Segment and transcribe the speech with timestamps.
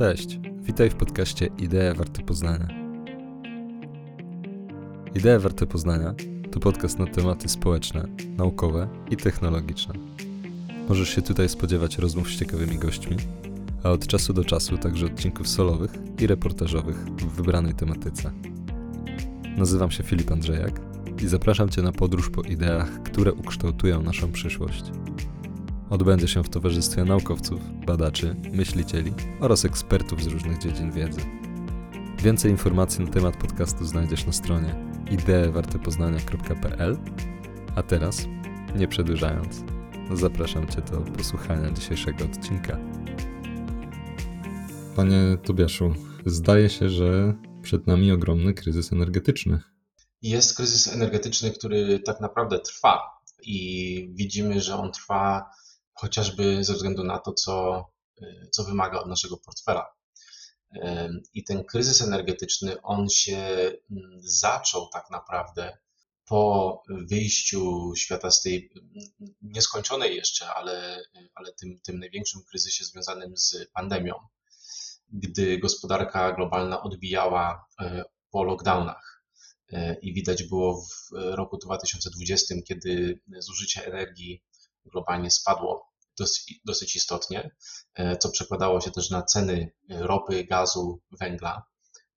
[0.00, 2.68] Cześć, witaj w podcaście Idee Warte Poznania.
[5.14, 6.14] Idee Warte Poznania
[6.50, 9.94] to podcast na tematy społeczne, naukowe i technologiczne.
[10.88, 13.16] Możesz się tutaj spodziewać rozmów z ciekawymi gośćmi,
[13.82, 18.32] a od czasu do czasu także odcinków solowych i reportażowych w wybranej tematyce.
[19.56, 20.80] Nazywam się Filip Andrzejak
[21.22, 24.84] i zapraszam Cię na podróż po ideach, które ukształtują naszą przyszłość.
[25.90, 31.20] Odbędzie się w towarzystwie naukowców, badaczy, myślicieli oraz ekspertów z różnych dziedzin wiedzy.
[32.18, 34.74] Więcej informacji na temat podcastu znajdziesz na stronie
[35.10, 36.96] ideewartepoznania.pl
[37.76, 38.26] A teraz,
[38.76, 39.64] nie przedłużając,
[40.14, 42.78] zapraszam Cię do posłuchania dzisiejszego odcinka.
[44.96, 45.94] Panie Tobiaszu,
[46.26, 49.60] zdaje się, że przed nami ogromny kryzys energetyczny.
[50.22, 53.00] Jest kryzys energetyczny, który tak naprawdę trwa
[53.42, 55.50] i widzimy, że on trwa
[55.94, 57.84] chociażby ze względu na to, co,
[58.50, 59.86] co wymaga od naszego portfela.
[61.34, 65.78] I ten kryzys energetyczny, on się mm, zaczął tak naprawdę
[66.30, 71.02] po wyjściu świata z tej mm, nieskończonej jeszcze, ale,
[71.34, 74.14] ale tym, tym największym kryzysie związanym z pandemią,
[75.08, 79.24] gdy gospodarka globalna odbijała e, po lockdownach.
[79.72, 84.42] E, I widać było w roku 2020, kiedy zużycie energii
[84.84, 85.89] globalnie spadło
[86.20, 87.50] dosyć, dosyć istotnie,
[87.94, 91.62] e, co przekładało się też na ceny ropy, gazu, węgla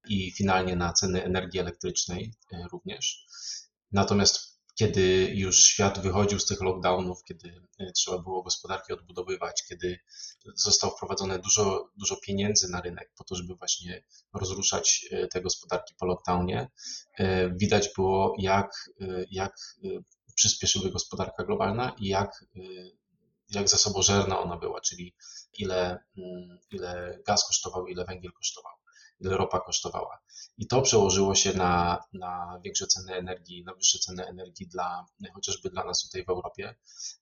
[0.08, 3.26] i finalnie na ceny energii elektrycznej e, również.
[3.92, 10.00] Natomiast kiedy już świat wychodził z tych lockdownów, kiedy e, trzeba było gospodarki odbudowywać, kiedy
[10.56, 16.06] zostało wprowadzone dużo, dużo pieniędzy na rynek po to, żeby właśnie rozruszać te gospodarki po
[16.06, 16.70] lockdownie,
[17.56, 18.90] widać było, jak,
[19.32, 19.56] jak
[20.36, 22.46] przyspieszyły gospodarka globalna i jak
[23.56, 25.16] jak zasobożerna ona była, czyli
[25.54, 28.74] ile, mm, ile gaz kosztował, ile węgiel kosztował,
[29.20, 30.20] ile ropa kosztowała.
[30.58, 35.70] I to przełożyło się na, na większe ceny energii, na wyższe ceny energii dla, chociażby
[35.70, 36.76] dla nas tutaj w Europie.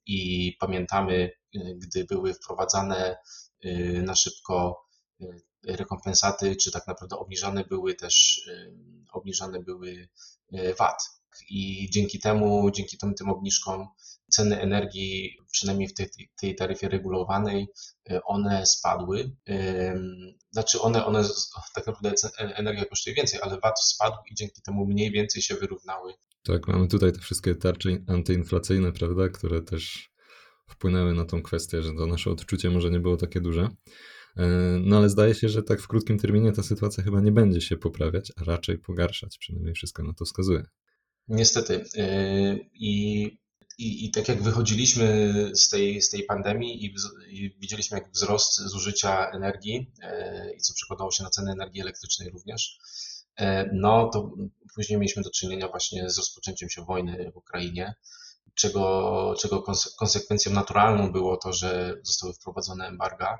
[0.05, 1.31] I pamiętamy,
[1.75, 3.17] gdy były wprowadzane
[3.65, 4.85] y, na szybko
[5.21, 8.73] y, rekompensaty, czy tak naprawdę obniżane były też, y,
[9.11, 10.09] obniżane były
[10.79, 11.20] VAT.
[11.49, 13.87] I dzięki temu, dzięki tym, tym obniżkom
[14.29, 16.07] ceny energii, przynajmniej w tej,
[16.41, 17.67] tej taryfie regulowanej,
[18.09, 19.35] e, one spadły.
[20.51, 21.23] Znaczy one, one
[21.75, 26.13] tak naprawdę energia kosztuje więcej, ale VAT spadł i dzięki temu mniej więcej się wyrównały.
[26.43, 30.11] Tak, mamy tutaj te wszystkie tarcze antyinflacyjne, prawda, które też
[30.69, 33.69] wpłynęły na tą kwestię, że to nasze odczucie może nie było takie duże.
[34.37, 34.47] E,
[34.81, 37.77] no ale zdaje się, że tak w krótkim terminie ta sytuacja chyba nie będzie się
[37.77, 39.37] poprawiać, a raczej pogarszać.
[39.37, 40.65] Przynajmniej wszystko na to wskazuje.
[41.27, 41.85] Niestety.
[41.97, 43.41] E, I
[43.81, 46.95] i, I tak jak wychodziliśmy z tej, z tej pandemii i,
[47.29, 52.29] i widzieliśmy jak wzrost zużycia energii e, i co przekładało się na ceny energii elektrycznej
[52.29, 52.79] również,
[53.35, 54.31] e, no to
[54.75, 57.93] później mieliśmy do czynienia właśnie z rozpoczęciem się wojny w Ukrainie,
[58.55, 59.63] czego, czego
[59.97, 63.39] konsekwencją naturalną było to, że zostały wprowadzone embarga.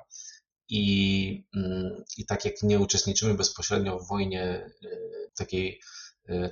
[0.68, 4.70] I, mm, I tak jak nie uczestniczymy bezpośrednio w wojnie
[5.36, 5.80] takiej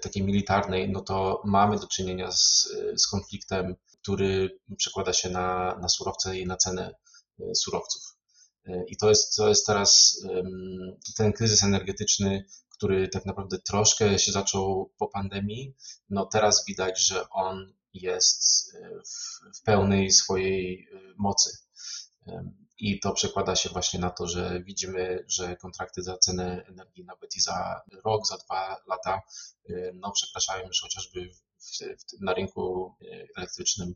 [0.02, 5.88] takiej militarnej, no to mamy do czynienia z, z konfliktem, który przekłada się na, na
[5.88, 6.94] surowce i na cenę
[7.40, 8.02] e, surowców.
[8.66, 10.20] E, I to jest, to jest teraz
[11.16, 15.74] ten kryzys energetyczny, który tak naprawdę troszkę się zaczął po pandemii.
[16.10, 18.72] No teraz widać, że on jest
[19.06, 21.50] w, w pełnej swojej mocy.
[22.80, 27.36] I to przekłada się właśnie na to, że widzimy, że kontrakty za cenę energii nawet
[27.36, 29.22] i za rok, za dwa lata
[29.70, 32.94] y, no, przekraczają już chociażby w, w, na rynku
[33.36, 33.94] elektrycznym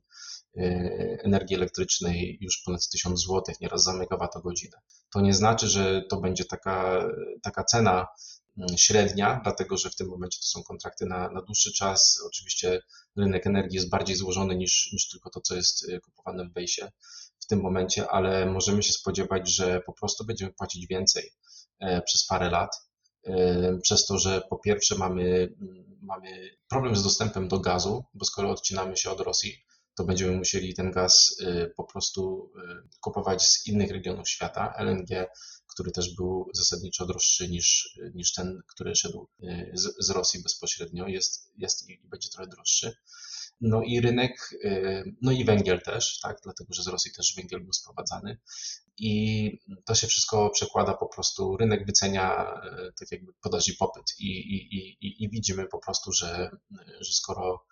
[0.56, 4.78] y, energii elektrycznej już ponad 1000 zł, nieraz za megawattogodzinę.
[5.12, 7.08] To nie znaczy, że to będzie taka,
[7.42, 8.06] taka cena
[8.58, 12.20] mm, średnia, dlatego że w tym momencie to są kontrakty na, na dłuższy czas.
[12.26, 12.80] Oczywiście
[13.16, 16.90] rynek energii jest bardziej złożony niż, niż tylko to, co jest kupowane w Bejsie
[17.44, 21.32] w tym momencie, ale możemy się spodziewać, że po prostu będziemy płacić więcej
[21.80, 22.70] e, przez parę lat.
[23.24, 25.54] E, przez to, że po pierwsze mamy,
[26.02, 29.64] mamy problem z dostępem do gazu, bo skoro odcinamy się od Rosji,
[29.96, 32.52] to będziemy musieli ten gaz e, po prostu
[33.00, 34.74] kupować z innych regionów świata.
[34.78, 35.26] LNG,
[35.66, 39.28] który też był zasadniczo droższy niż, niż ten, który szedł
[39.72, 42.96] z, z Rosji bezpośrednio, jest, jest i będzie trochę droższy.
[43.60, 47.60] No i rynek, y, no i węgiel też, tak, dlatego że z Rosji też węgiel
[47.60, 48.38] był sprowadzany.
[48.98, 49.50] I
[49.84, 52.54] to się wszystko przekłada po prostu, rynek wycenia
[52.88, 56.50] y, tak jakby podaż i popyt i, i, i, i widzimy po prostu, że,
[57.00, 57.64] że skoro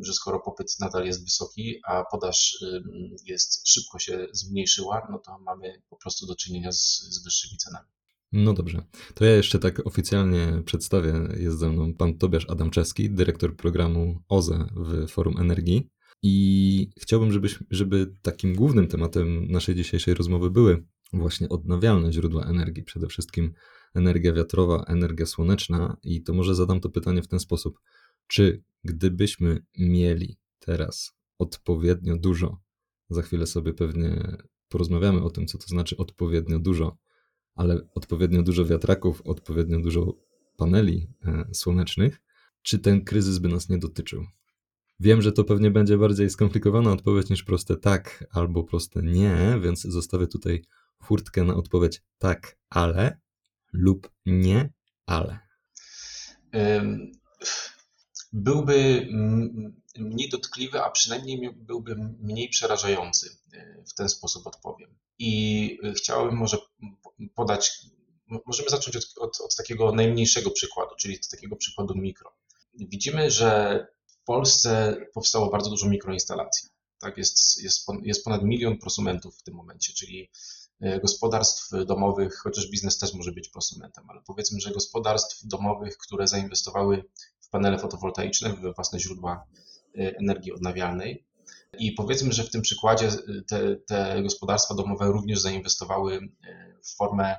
[0.00, 2.64] że skoro popyt nadal jest wysoki, a podaż
[3.24, 7.88] jest szybko się zmniejszyła, no to mamy po prostu do czynienia z, z wyższymi cenami.
[8.36, 8.84] No dobrze.
[9.14, 11.14] To ja jeszcze tak oficjalnie przedstawię.
[11.36, 15.88] Jest ze mną pan Tobiasz Adamczewski, dyrektor programu OZE w Forum Energii.
[16.22, 22.82] I chciałbym, żebyś, żeby takim głównym tematem naszej dzisiejszej rozmowy były właśnie odnawialne źródła energii,
[22.82, 23.52] przede wszystkim
[23.94, 25.96] energia wiatrowa, energia słoneczna.
[26.02, 27.80] I to może zadam to pytanie w ten sposób.
[28.26, 32.60] Czy gdybyśmy mieli teraz odpowiednio dużo,
[33.10, 34.36] za chwilę sobie pewnie
[34.68, 36.96] porozmawiamy o tym, co to znaczy odpowiednio dużo,
[37.54, 40.14] ale odpowiednio dużo wiatraków, odpowiednio dużo
[40.56, 42.20] paneli e, słonecznych,
[42.62, 44.24] czy ten kryzys by nas nie dotyczył?
[45.00, 49.82] Wiem, że to pewnie będzie bardziej skomplikowana odpowiedź niż proste tak albo proste nie, więc
[49.82, 50.62] zostawię tutaj
[51.02, 53.20] furtkę na odpowiedź tak, ale
[53.72, 54.72] lub nie,
[55.06, 55.38] ale.
[58.36, 59.08] Byłby
[59.96, 63.36] mniej dotkliwy, a przynajmniej byłby mniej przerażający.
[63.52, 64.98] E, w ten sposób odpowiem.
[65.18, 66.58] I chciałbym może
[67.34, 67.80] podać,
[68.46, 72.32] możemy zacząć od, od, od takiego najmniejszego przykładu, czyli od takiego przykładu mikro.
[72.74, 76.70] Widzimy, że w Polsce powstało bardzo dużo mikroinstalacji.
[76.98, 80.30] Tak, jest, jest, jest ponad milion prosumentów w tym momencie, czyli
[80.80, 86.28] e, gospodarstw domowych, chociaż biznes też może być prosumentem, ale powiedzmy, że gospodarstw domowych, które
[86.28, 87.04] zainwestowały
[87.54, 89.46] panele fotowoltaiczne, we własne źródła
[89.98, 91.24] e, energii odnawialnej.
[91.78, 93.12] I powiedzmy, że w tym przykładzie e,
[93.48, 96.20] te, te gospodarstwa domowe również zainwestowały
[96.84, 97.36] w formę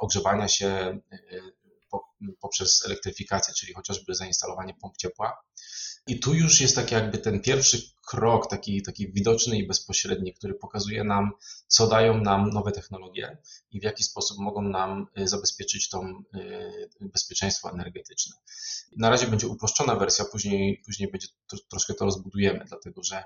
[0.00, 0.98] ogrzewania się
[2.40, 5.36] poprzez elektryfikację, czyli chociażby zainstalowanie pomp ciepła.
[6.06, 10.54] I tu już jest tak jakby ten pierwszy krok, taki, taki widoczny i bezpośredni, który
[10.54, 11.30] pokazuje nam,
[11.66, 13.38] co dają nam nowe technologie
[13.70, 16.04] i w jaki sposób mogą nam y, zabezpieczyć to
[16.34, 18.36] y, bezpieczeństwo energetyczne.
[18.96, 21.28] Na razie będzie uproszczona wersja, później, później będzie
[21.70, 23.24] troszkę to rozbudujemy, dlatego że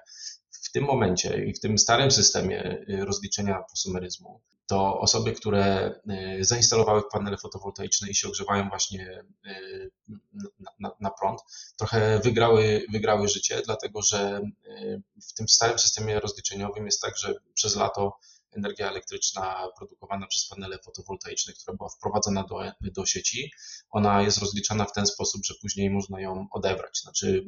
[0.76, 5.94] tym momencie i w tym starym systemie y, rozliczenia prosumeryzmu, to osoby, które
[6.40, 9.90] y, zainstalowały panele fotowoltaiczne i się ogrzewają właśnie y,
[10.78, 11.40] na, na, prąd,
[11.76, 14.40] trochę wygrały, wygrały życie, dlatego że
[15.28, 18.18] w tym starym systemie rozliczeniowym jest tak, że przez lato
[18.52, 23.50] energia elektryczna produkowana przez panele fotowoltaiczne, która była wprowadzona do, do sieci,
[23.90, 26.98] ona jest rozliczana w ten sposób, że później można ją odebrać.
[27.02, 27.44] Znaczy,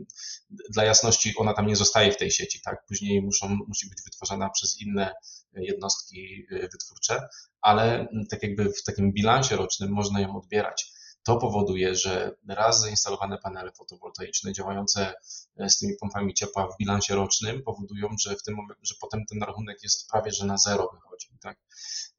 [0.71, 2.87] dla jasności, ona tam nie zostaje w tej sieci, tak?
[2.87, 5.15] Później muszą, musi być wytwarzana przez inne
[5.53, 7.29] jednostki wytwórcze,
[7.61, 10.93] ale tak jakby w takim bilansie rocznym można ją odbierać.
[11.29, 15.15] To powoduje, że raz zainstalowane panele fotowoltaiczne działające
[15.57, 19.27] e, z tymi pompami ciepła w bilansie rocznym powodują, że, w tym momencie, że potem
[19.27, 21.29] ten rachunek jest prawie że na zero wychodzi.
[21.41, 21.59] Tak?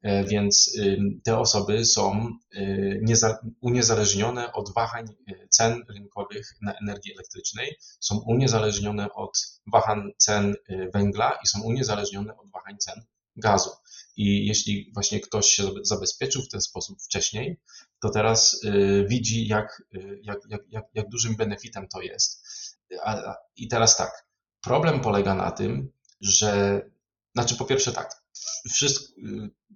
[0.02, 0.76] E, więc
[1.24, 3.02] te osoby są y,
[3.60, 10.54] uniezależnione od wahań e, cen rynkowych na energii elektrycznej, są uniezależnione od wahań cen
[10.94, 13.04] węgla i są uniezależnione od wahań cen
[13.36, 13.70] gazu.
[14.20, 17.60] I jeśli właśnie ktoś się zabezpieczył w ten sposób wcześniej,
[18.02, 22.46] to teraz y, widzi, jak, y, jak, jak, jak, jak dużym benefitem to jest.
[23.56, 24.26] I teraz tak,
[24.60, 26.82] problem polega na tym, że,
[27.34, 28.22] znaczy po pierwsze tak,
[28.70, 29.04] wszystko,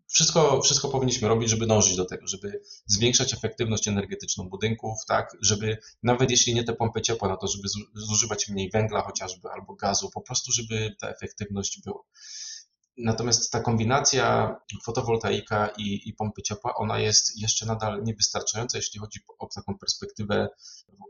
[0.09, 5.79] wszystko, wszystko powinniśmy robić, żeby dążyć do tego, żeby zwiększać efektywność energetyczną budynków, tak, żeby
[6.03, 10.11] nawet jeśli nie te pompy ciepła, no to żeby zużywać mniej węgla chociażby albo gazu,
[10.11, 12.03] po prostu żeby ta efektywność była.
[12.97, 19.21] Natomiast ta kombinacja fotowoltaika i, i pompy ciepła, ona jest jeszcze nadal niewystarczająca, jeśli chodzi
[19.39, 20.49] o taką perspektywę,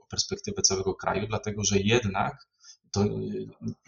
[0.03, 2.47] o perspektywę całego kraju, dlatego że jednak
[2.91, 3.05] to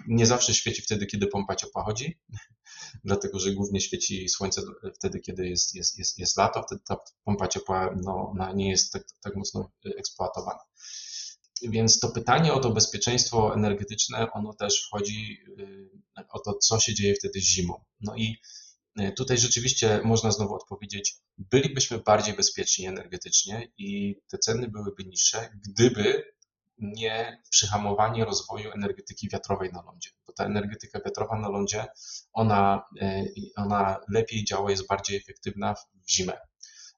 [0.07, 2.19] nie zawsze świeci wtedy, kiedy pompa ciepła chodzi,
[3.05, 4.63] dlatego że głównie świeci słońce
[4.95, 9.03] wtedy, kiedy jest, jest, jest, jest lato, wtedy ta pompa ciepła no, nie jest tak,
[9.23, 10.61] tak mocno eksploatowana.
[11.71, 16.95] Więc to pytanie o to bezpieczeństwo energetyczne, ono też wchodzi y, o to, co się
[16.95, 17.85] dzieje wtedy zimą.
[18.01, 18.37] No i
[19.01, 25.51] y, tutaj rzeczywiście można znowu odpowiedzieć, bylibyśmy bardziej bezpieczni energetycznie i te ceny byłyby niższe,
[25.65, 26.37] gdyby
[26.79, 30.11] nie przyhamowanie rozwoju energetyki wiatrowej na lądzie.
[30.27, 31.87] Bo ta energetyka wiatrowa na lądzie,
[32.33, 36.39] ona, y, ona lepiej działa, jest bardziej efektywna w zimę.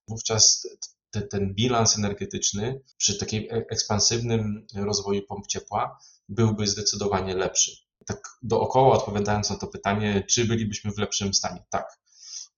[0.08, 0.66] Wówczas
[1.10, 5.98] te, ten bilans energetyczny przy takim e, ekspansywnym rozwoju pomp ciepła
[6.28, 7.72] byłby zdecydowanie lepszy.
[8.06, 11.64] Tak dookoła odpowiadając na to pytanie, czy bylibyśmy w lepszym stanie?
[11.70, 11.98] Tak,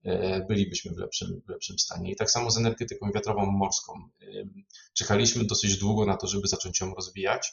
[0.04, 2.12] e, bylibyśmy w lepszym, w lepszym stanie.
[2.12, 3.92] I tak samo z energetyką wiatrową morską.
[4.22, 4.26] E,
[4.94, 7.52] czekaliśmy dosyć długo na to, żeby zacząć ją rozwijać.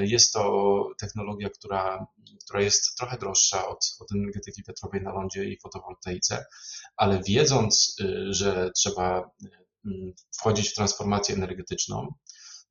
[0.00, 2.06] Jest to technologia, która,
[2.44, 6.44] która jest trochę droższa od, od energetyki wiatrowej na lądzie i fotowoltaice,
[6.96, 7.96] ale wiedząc,
[8.30, 9.30] że trzeba
[10.38, 12.14] wchodzić w transformację energetyczną,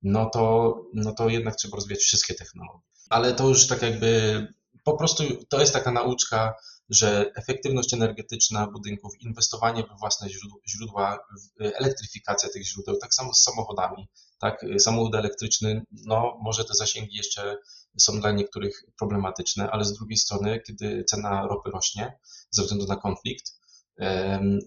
[0.04, 2.84] no to, no to jednak trzeba rozwijać wszystkie technologie.
[3.10, 4.48] Ale to już tak jakby
[4.84, 6.54] po prostu to jest taka nauczka,
[6.90, 10.28] że efektywność energetyczna budynków, inwestowanie we własne
[10.70, 11.20] źródła,
[11.60, 14.08] elektryfikacja tych źródeł, tak samo z samochodami.
[14.40, 17.58] Tak, samochód elektryczny, no może te zasięgi jeszcze
[18.00, 22.20] są dla niektórych problematyczne, ale z drugiej strony, kiedy cena ropy rośnie
[22.52, 23.52] ze względu na konflikt,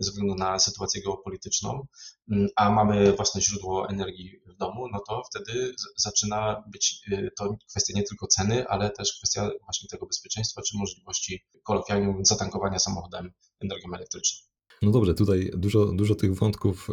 [0.00, 1.86] ze względu na sytuację geopolityczną,
[2.30, 7.56] mm, a mamy własne źródło energii w domu, no to wtedy zaczyna być y, to
[7.70, 13.32] kwestia nie tylko ceny, ale też kwestia właśnie tego bezpieczeństwa czy możliwości, kolokwialnie zatankowania samochodem
[13.60, 14.57] energią elektryczną.
[14.82, 16.88] No dobrze, tutaj dużo, dużo tych wątków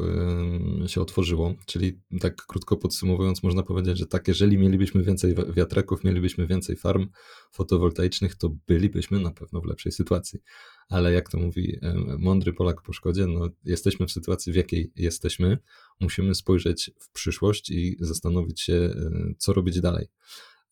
[0.88, 6.48] się otworzyło, czyli tak krótko podsumowując, można powiedzieć, że tak, jeżeli mielibyśmy więcej wiatraków, mielibyśmy
[6.48, 7.08] więcej farm
[7.52, 10.40] fotowoltaicznych, to bylibyśmy na pewno w lepszej sytuacji.
[10.90, 11.80] Ale jak to mówi
[12.20, 15.58] mądry Polak po szkodzie, no jesteśmy w sytuacji, w jakiej jesteśmy,
[16.00, 18.94] musimy spojrzeć w przyszłość i zastanowić się, e,
[19.38, 20.08] co robić dalej.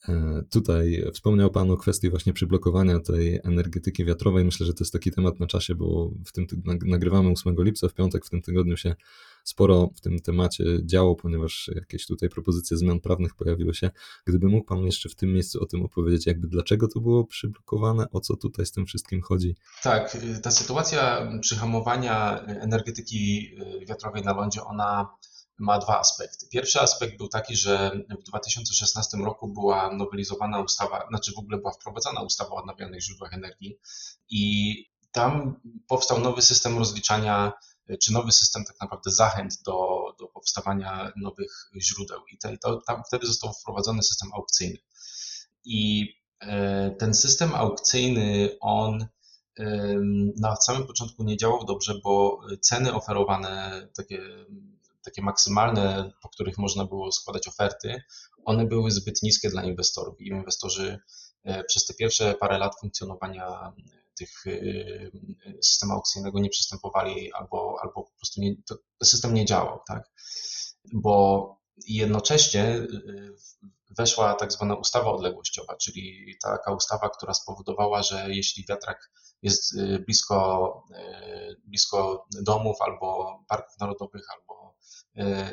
[0.09, 4.45] E, tutaj wspomniał Pan o kwestii właśnie przyblokowania tej energetyki wiatrowej.
[4.45, 6.47] Myślę, że to jest taki temat na czasie, bo w tym
[6.85, 8.95] nagrywamy 8 lipca, w piątek w tym tygodniu się
[9.43, 13.91] sporo w tym temacie działo, ponieważ jakieś tutaj propozycje zmian prawnych pojawiły się.
[14.25, 18.05] Gdyby mógł Pan jeszcze w tym miejscu o tym opowiedzieć, jakby dlaczego to było przyblokowane,
[18.11, 19.55] o co tutaj z tym wszystkim chodzi?
[19.83, 23.55] Tak, ta sytuacja przyhamowania energetyki
[23.87, 25.09] wiatrowej na lądzie, ona
[25.57, 26.47] ma dwa aspekty.
[26.51, 31.71] Pierwszy aspekt był taki, że w 2016 roku była nowelizowana ustawa, znaczy w ogóle była
[31.71, 33.79] wprowadzana ustawa o odnawialnych źródłach energii
[34.29, 34.75] i
[35.11, 37.53] tam powstał nowy system rozliczania,
[38.01, 42.19] czy nowy system tak naprawdę zachęt do, do powstawania nowych źródeł.
[42.31, 44.77] I te, to, tam wtedy został wprowadzony system aukcyjny.
[45.65, 46.07] I
[46.39, 49.07] e, ten system aukcyjny, on
[50.39, 54.19] na samym początku nie działał dobrze, bo ceny oferowane, takie
[55.03, 58.01] takie maksymalne, po których można było składać oferty,
[58.45, 60.99] one były zbyt niskie dla inwestorów i inwestorzy
[61.43, 63.73] e, przez te pierwsze parę lat funkcjonowania
[64.17, 64.51] tych e,
[65.61, 68.55] systemu aukcyjnego nie przystępowali albo, albo po prostu nie,
[69.03, 70.11] system nie działał, tak?
[70.93, 71.47] Bo
[71.87, 72.87] jednocześnie e,
[73.97, 80.83] weszła tak zwana ustawa odległościowa, czyli taka ustawa, która spowodowała, że jeśli wiatrak jest blisko,
[81.65, 84.62] blisko domów albo parków narodowych, albo E,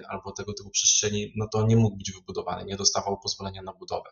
[0.09, 4.11] albo tego typu przestrzeni, no to nie mógł być wybudowany, nie dostawał pozwolenia na budowę.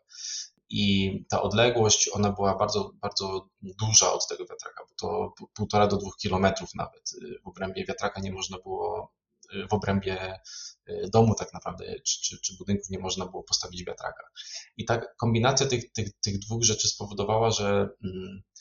[0.71, 5.97] I ta odległość, ona była bardzo, bardzo duża od tego wiatraka, bo to półtora do
[5.97, 7.11] dwóch kilometrów nawet.
[7.45, 9.13] W obrębie wiatraka nie można było,
[9.71, 10.39] w obrębie
[10.87, 14.29] e, domu tak naprawdę, czy, czy, czy budynków nie można było postawić wiatraka.
[14.77, 18.58] I ta kombinacja tych, tych, tych dwóch rzeczy spowodowała, że mm, E,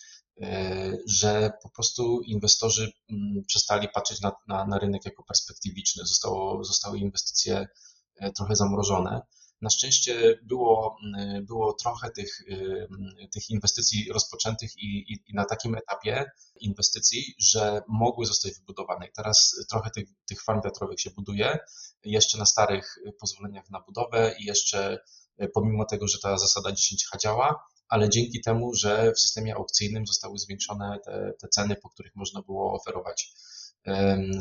[1.08, 6.06] że po prostu inwestorzy mm, przestali patrzeć na, na, na rynek jako perspektywiczny.
[6.06, 7.68] Zostało, zostały inwestycje
[8.16, 9.22] e, trochę zamrożone.
[9.62, 12.88] Na szczęście było, mm, było trochę tych, y,
[13.34, 16.26] tych inwestycji rozpoczętych i, i, i, na takim etapie
[16.60, 19.08] inwestycji, że mogły zostać wybudowane.
[19.08, 21.58] I teraz trochę tych, tych farm wiatrowych się buduje,
[22.04, 24.98] jeszcze na starych pozwoleniach na budowę i jeszcze
[25.38, 27.56] e, pomimo tego, że ta zasada 10H działa,
[27.90, 32.42] ale dzięki temu, że w systemie aukcyjnym zostały zwiększone te, te ceny, po których można
[32.42, 33.34] było oferować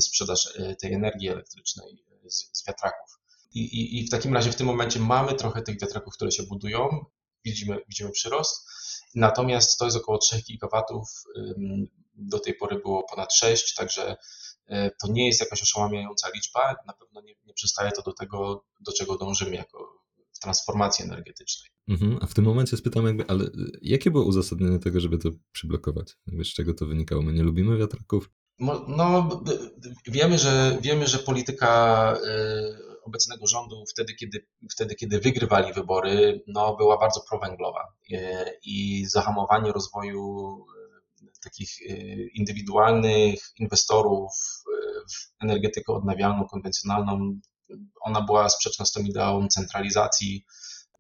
[0.01, 3.19] sprzedaż e, tej energii elektrycznej z, z wiatraków.
[3.55, 6.43] I, i, I w takim razie w tym momencie mamy trochę tych wiatraków, które się
[6.43, 7.05] budują,
[7.45, 8.69] widzimy, widzimy przyrost,
[9.15, 11.25] natomiast to jest około 3 gigawatów,
[12.15, 14.17] do tej pory było ponad 6, także
[14.67, 18.65] e, to nie jest jakaś oszałamiająca liczba, na pewno nie, nie przystaje to do tego,
[18.81, 20.06] do czego dążymy jako
[20.39, 21.71] transformacji energetycznej.
[21.89, 23.45] Mhm, a w tym momencie spytam jakby, ale
[23.83, 26.17] jakie było uzasadnienie tego, żeby to przyblokować?
[26.27, 27.23] Jakby z czego to wynikało?
[27.23, 28.31] My nie lubimy wiatraków?
[28.89, 29.43] No,
[30.07, 36.77] wiemy, że, wiemy, że polityka y, obecnego rządu wtedy kiedy, wtedy, kiedy wygrywali wybory, no,
[36.77, 37.81] była bardzo prowęglowa
[38.13, 38.17] y,
[38.65, 40.57] i zahamowanie rozwoju
[41.23, 41.71] y, takich
[42.35, 44.33] indywidualnych inwestorów
[45.13, 47.41] w energetykę odnawialną, konwencjonalną,
[48.01, 50.47] ona była sprzeczna z tą ideą centralizacji,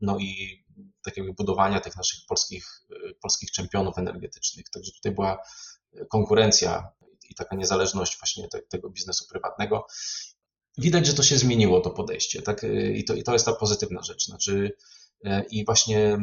[0.00, 0.64] no i
[1.02, 2.86] takiego budowania tych naszych polskich,
[3.20, 4.70] polskich czempionów energetycznych.
[4.70, 5.38] Także tutaj była
[6.10, 6.88] konkurencja
[7.30, 9.86] i taka niezależność właśnie te, tego biznesu prywatnego.
[10.78, 12.66] Widać, że to się zmieniło, to podejście, tak?
[12.94, 14.24] I to, i to jest ta pozytywna rzecz.
[14.24, 14.72] Znaczy,
[15.50, 16.18] i właśnie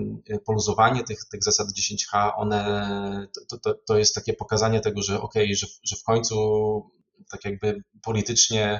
[0.45, 5.33] poluzowanie tych, tych zasad 10H, one, to, to, to jest takie pokazanie tego, że ok,
[5.53, 6.35] że, że w końcu
[7.29, 8.79] tak jakby politycznie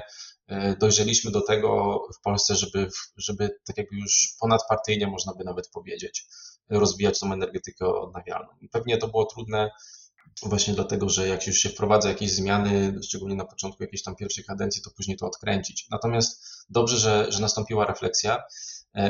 [0.78, 6.26] dojrzeliśmy do tego w Polsce, żeby, żeby tak jakby już ponadpartyjnie, można by nawet powiedzieć,
[6.70, 8.48] rozwijać tą energetykę odnawialną.
[8.60, 9.70] I pewnie to było trudne
[10.42, 14.44] właśnie dlatego, że jak już się wprowadza jakieś zmiany, szczególnie na początku jakiejś tam pierwszej
[14.44, 15.86] kadencji, to później to odkręcić.
[15.90, 18.42] Natomiast dobrze, że, że nastąpiła refleksja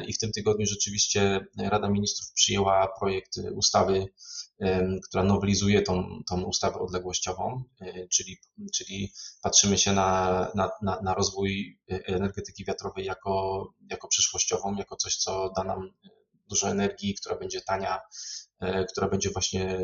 [0.06, 4.06] i w tym tygodniu rzeczywiście Rada Ministrów przyjęła projekt ustawy,
[5.08, 7.62] która nowelizuje tą, tą ustawę odległościową,
[8.12, 8.38] czyli,
[8.74, 9.12] czyli
[9.42, 10.70] patrzymy się na, na,
[11.02, 15.90] na, rozwój energetyki wiatrowej jako, jako przyszłościową, jako coś, co da nam
[16.48, 18.00] dużo energii, która będzie tania,
[18.60, 19.78] e, która będzie właśnie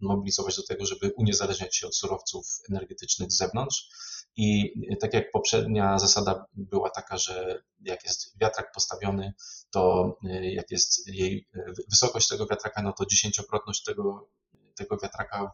[0.00, 3.88] mobilizować do tego, żeby uniezależniać się od surowców energetycznych z zewnątrz.
[4.36, 9.34] I tak jak poprzednia zasada była taka, że jak jest wiatrak postawiony,
[9.70, 14.28] to e, jak jest jej e, wysokość tego wiatraka, no to dziesięciokrotność tego
[14.76, 15.52] tego wiatraka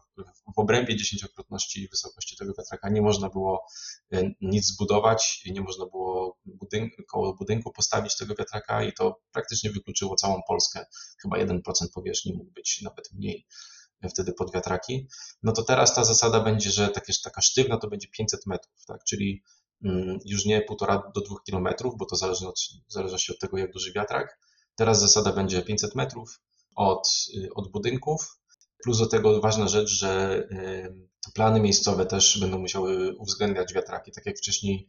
[0.55, 3.65] w obrębie dziesięciokrotności wysokości tego wiatraka nie można było
[4.13, 9.71] e, nic zbudować, nie można było budynku, koło budynku postawić tego wiatraka i to praktycznie
[9.71, 10.85] wykluczyło całą Polskę.
[11.21, 11.59] Chyba 1%
[11.93, 13.45] powierzchni mógł być nawet mniej
[14.09, 15.07] wtedy pod wiatraki.
[15.43, 19.03] No to teraz ta zasada będzie, że takie, taka sztywna to będzie 500 metrów, tak?
[19.03, 19.43] czyli
[19.83, 23.71] mm, już nie półtora do dwóch kilometrów, bo to zależy od, zależy od tego, jak
[23.71, 24.39] duży wiatrak.
[24.75, 26.41] Teraz zasada będzie 500 metrów
[26.75, 28.37] od, y, od budynków
[28.83, 30.43] Plus do tego ważna rzecz, że
[31.33, 34.11] plany miejscowe też będą musiały uwzględniać wiatraki.
[34.11, 34.87] Tak jak wcześniej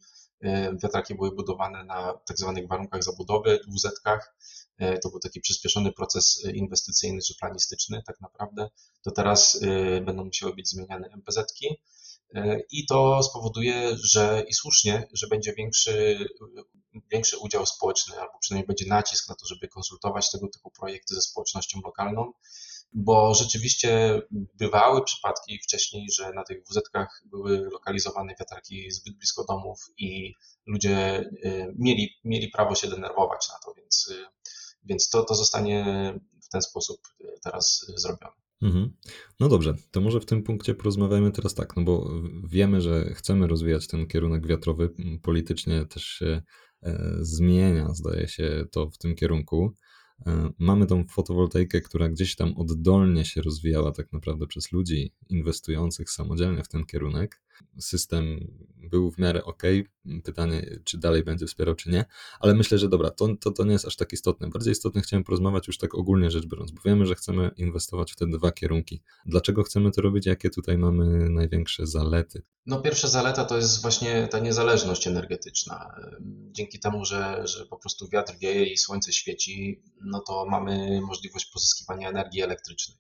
[0.82, 4.34] wiatraki były budowane na tak zwanych warunkach zabudowy, WZ-kach,
[4.78, 8.68] e, to był taki przyspieszony proces inwestycyjny czy planistyczny tak naprawdę,
[9.02, 11.80] to teraz e, będą musiały być zmieniane MPZ-ki
[12.34, 16.18] e, i to spowoduje, że i słusznie, że będzie większy,
[17.12, 21.20] większy udział społeczny, albo przynajmniej będzie nacisk na to, żeby konsultować tego typu projekty ze
[21.20, 22.32] społecznością lokalną
[22.94, 24.22] bo rzeczywiście
[24.54, 30.34] bywały przypadki wcześniej, że na tych WZ-kach były lokalizowane wiatraki zbyt blisko domów i
[30.66, 34.24] ludzie y, mieli, mieli prawo się denerwować na to, więc, y,
[34.84, 35.84] więc to, to zostanie
[36.42, 38.44] w ten sposób y, teraz zrobione.
[38.62, 38.96] Mhm.
[39.40, 42.10] No dobrze, to może w tym punkcie porozmawiajmy teraz tak, no bo
[42.44, 44.90] wiemy, że chcemy rozwijać ten kierunek wiatrowy,
[45.22, 46.42] politycznie też się
[46.82, 49.74] e, zmienia, zdaje się to w tym kierunku.
[50.26, 56.10] E, mamy tą fotowoltaikę, która gdzieś tam oddolnie się rozwijała tak naprawdę przez ludzi inwestujących
[56.10, 57.40] samodzielnie w ten kierunek.
[57.78, 59.62] System był w miarę ok.
[60.24, 62.04] Pytanie, czy dalej będzie wspierał, czy nie,
[62.40, 64.48] ale myślę, że dobra, to, to, to nie jest aż tak istotne.
[64.48, 68.16] Bardziej istotne chciałem porozmawiać już tak ogólnie rzecz biorąc, bo wiemy, że chcemy inwestować w
[68.16, 69.02] te dwa kierunki.
[69.26, 70.26] Dlaczego chcemy to robić?
[70.26, 72.42] Jakie tutaj mamy największe zalety?
[72.66, 75.94] No, pierwsza zaleta to jest właśnie ta niezależność energetyczna.
[76.52, 79.82] Dzięki temu, że, że po prostu wiatr wieje i słońce świeci,
[80.14, 82.98] no to mamy możliwość pozyskiwania energii elektrycznej.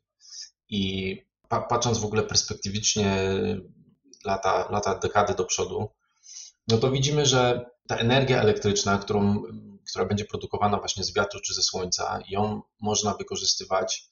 [0.68, 1.16] I
[1.48, 3.28] patrząc w ogóle perspektywicznie
[4.24, 5.88] lata, lata, dekady do przodu,
[6.68, 9.42] no to widzimy, że ta energia elektryczna, którą,
[9.90, 14.08] która będzie produkowana właśnie z wiatru czy ze słońca, ją można wykorzystywać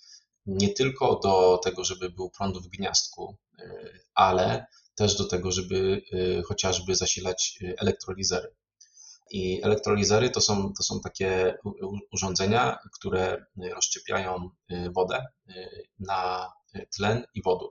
[0.47, 6.03] nie tylko do tego, żeby był prąd w gniazdku, y, ale też do tego, żeby
[6.13, 8.55] y, chociażby zasilać y, elektrolizery.
[9.31, 11.55] I elektrolizery to są, to są takie
[12.13, 14.51] urządzenia, które rozszczepiają
[14.95, 15.27] wodę
[15.99, 16.53] na
[16.97, 17.71] tlen i wodór.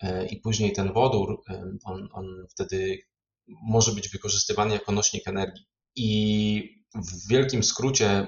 [0.00, 1.42] E, i później ten wodór,
[1.84, 2.98] on, on wtedy
[3.46, 5.66] może być wykorzystywany jako nośnik energii.
[5.96, 8.26] I w wielkim skrócie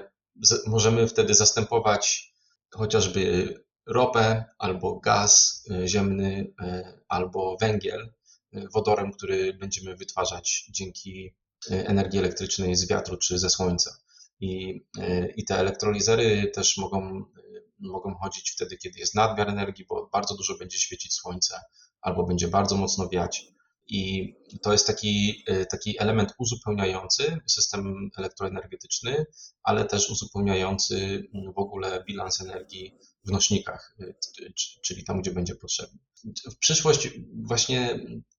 [0.67, 2.33] możemy wtedy zastępować
[2.71, 3.53] chociażby
[3.85, 6.53] ropę albo gaz ziemny
[7.07, 8.13] albo węgiel
[8.73, 11.35] wodorem, który będziemy wytwarzać dzięki
[11.69, 13.97] energii elektrycznej z wiatru czy ze słońca.
[14.39, 14.81] I,
[15.35, 17.25] i te elektrolizery też mogą
[17.79, 21.59] mogą chodzić wtedy, kiedy jest nadmiar energii, bo bardzo dużo będzie świecić słońce
[22.01, 23.47] albo będzie bardzo mocno wiać.
[23.87, 29.25] I to jest taki, y, taki element uzupełniający system elektroenergetyczny,
[29.63, 35.99] ale też uzupełniający w ogóle bilans energii w nośnikach, y, czyli tam, gdzie będzie potrzebny.
[36.51, 37.91] W przyszłość właśnie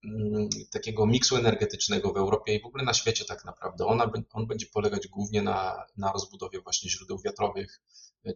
[0.05, 4.47] mm, takiego miksu energetycznego w Europie i w ogóle na świecie tak naprawdę, ona, on
[4.47, 7.81] będzie polegać głównie na, na rozbudowie właśnie źródeł wiatrowych,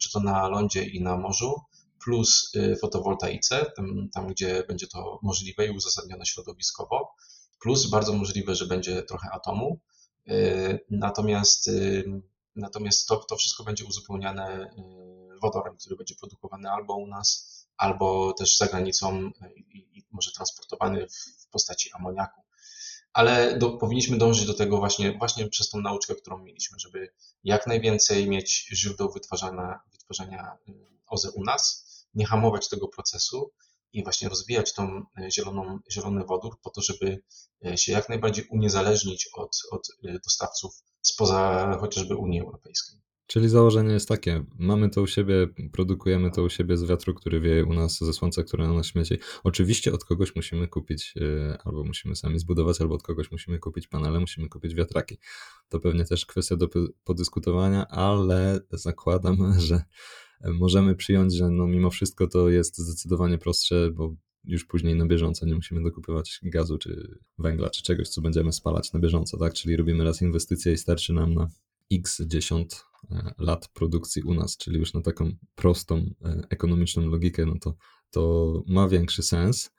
[0.01, 1.55] czy to na lądzie i na morzu,
[2.05, 7.15] plus y, fotowoltaice, tam, tam gdzie będzie to możliwe i uzasadnione środowiskowo,
[7.63, 9.81] plus bardzo możliwe, że będzie trochę atomu.
[10.29, 12.05] Y, natomiast, y,
[12.57, 14.75] natomiast to, to wszystko będzie uzupełniane
[15.43, 19.31] wodorem, który będzie produkowany albo u nas, albo też za granicą
[19.75, 22.41] i, może transportowany w, postaci amoniaku
[23.13, 27.13] ale do, powinniśmy dążyć do tego właśnie, właśnie przez tą nauczkę, którą mieliśmy, żeby
[27.45, 30.57] jak najwięcej mieć źródeł wytwarzania, wytwarzania
[31.07, 33.53] OZE u nas, nie hamować tego procesu
[33.93, 37.23] i właśnie rozwijać tą y, zieloną, zielony wodór po to, żeby
[37.67, 39.89] y, się jak najbardziej uniezależnić od, od
[40.25, 43.01] dostawców spoza chociażby Unii Europejskiej.
[43.27, 47.41] Czyli założenie jest takie, mamy to u siebie, produkujemy to u siebie z wiatru, który
[47.41, 49.19] wieje u nas, ze słońca, które na nas śmieci.
[49.45, 51.15] Oczywiście od kogoś musimy kupić,
[51.65, 55.19] albo musimy sami zbudować, albo od kogoś musimy kupić panele, musimy kupić wiatraki.
[55.69, 56.69] To pewnie też kwestia do
[57.05, 59.83] podyskutowania, ale zakładam, że
[60.45, 65.47] możemy przyjąć, że no mimo wszystko to jest zdecydowanie prostsze, bo już później na bieżąco
[65.47, 69.55] nie musimy dokupywać gazu czy węgla, czy czegoś, co będziemy spalać na bieżąco, tak?
[69.55, 71.49] Czyli robimy raz inwestycję i starczy nam na
[71.93, 77.47] x dziesiąt e, lat produkcji u nas, czyli już na taką prostą, e, ekonomiczną logikę,
[77.47, 77.75] no to,
[78.11, 79.71] to ma większy sens.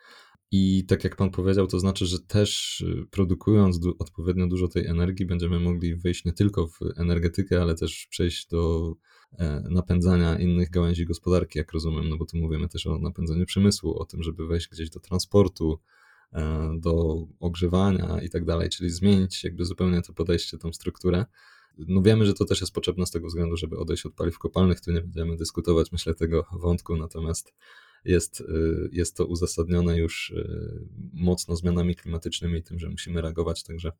[0.51, 4.85] I tak jak Pan powiedział, to znaczy, że też e, produkując du odpowiednio dużo tej
[4.85, 8.93] energii, będziemy mogli wyjść nie tylko w energetykę, ale też przejść do
[9.69, 14.05] napędzania innych gałęzi gospodarki, jak rozumiem, no bo tu mówimy też o napędzaniu przemysłu, o
[14.05, 15.79] tym, żeby wejść gdzieś do transportu,
[16.79, 21.25] do ogrzewania i tak dalej, czyli zmienić jakby zupełnie to podejście, tą strukturę.
[21.77, 24.81] No wiemy, że to też jest potrzebne z tego względu, żeby odejść od paliw kopalnych,
[24.81, 27.53] tu nie będziemy dyskutować, myślę, tego wątku, natomiast
[28.05, 33.63] jest, y, jest to uzasadnione już y, mocno zmianami klimatycznymi i tym, że musimy reagować,
[33.63, 33.91] także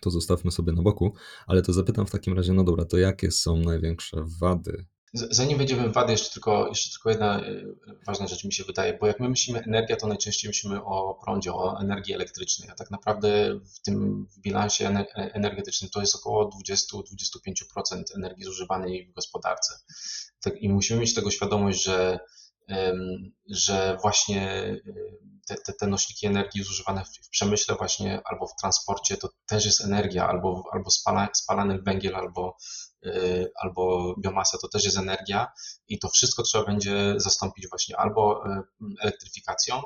[0.00, 1.14] to zostawmy sobie na boku,
[1.46, 5.88] ale to zapytam w takim razie, no dobra, to jakie są największe wady Zanim wejdziemy
[5.88, 7.62] w wady, jeszcze tylko, jeszcze tylko jedna e,
[8.06, 11.52] ważna rzecz mi się wydaje, bo jak my myślimy energia, to najczęściej myślimy o prądzie,
[11.52, 18.44] o energii elektrycznej, a tak naprawdę w tym bilansie energetycznym to jest około 20-25% energii
[18.44, 19.74] zużywanej w gospodarce.
[20.42, 22.20] Tak, I musimy mieć tego świadomość, że,
[23.46, 24.74] że właśnie
[25.46, 29.64] te, te, te nośniki energii zużywane w, w przemyśle właśnie albo w transporcie to też
[29.64, 32.56] jest energia, albo, albo spala, spalany węgiel, albo
[33.06, 35.52] Y, albo biomasa to też jest energia
[35.88, 38.62] i to wszystko trzeba będzie zastąpić właśnie albo y,
[39.00, 39.82] elektryfikacją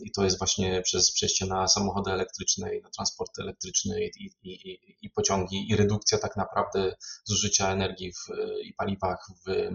[0.00, 4.50] i to jest właśnie przez przejście na samochody elektryczne i na transporty elektryczne i, i,
[4.50, 8.28] i, i pociągi i redukcja tak naprawdę zużycia energii w,
[8.62, 9.70] i paliwach w,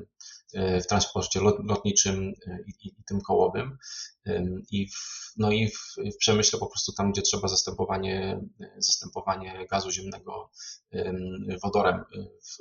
[0.53, 2.33] w transporcie lotniczym
[2.67, 3.77] i, i tym kołowym.
[4.71, 8.41] I w, no i w, w przemyśle po prostu tam, gdzie trzeba zastępowanie,
[8.77, 10.51] zastępowanie gazu ziemnego
[11.63, 12.03] wodorem,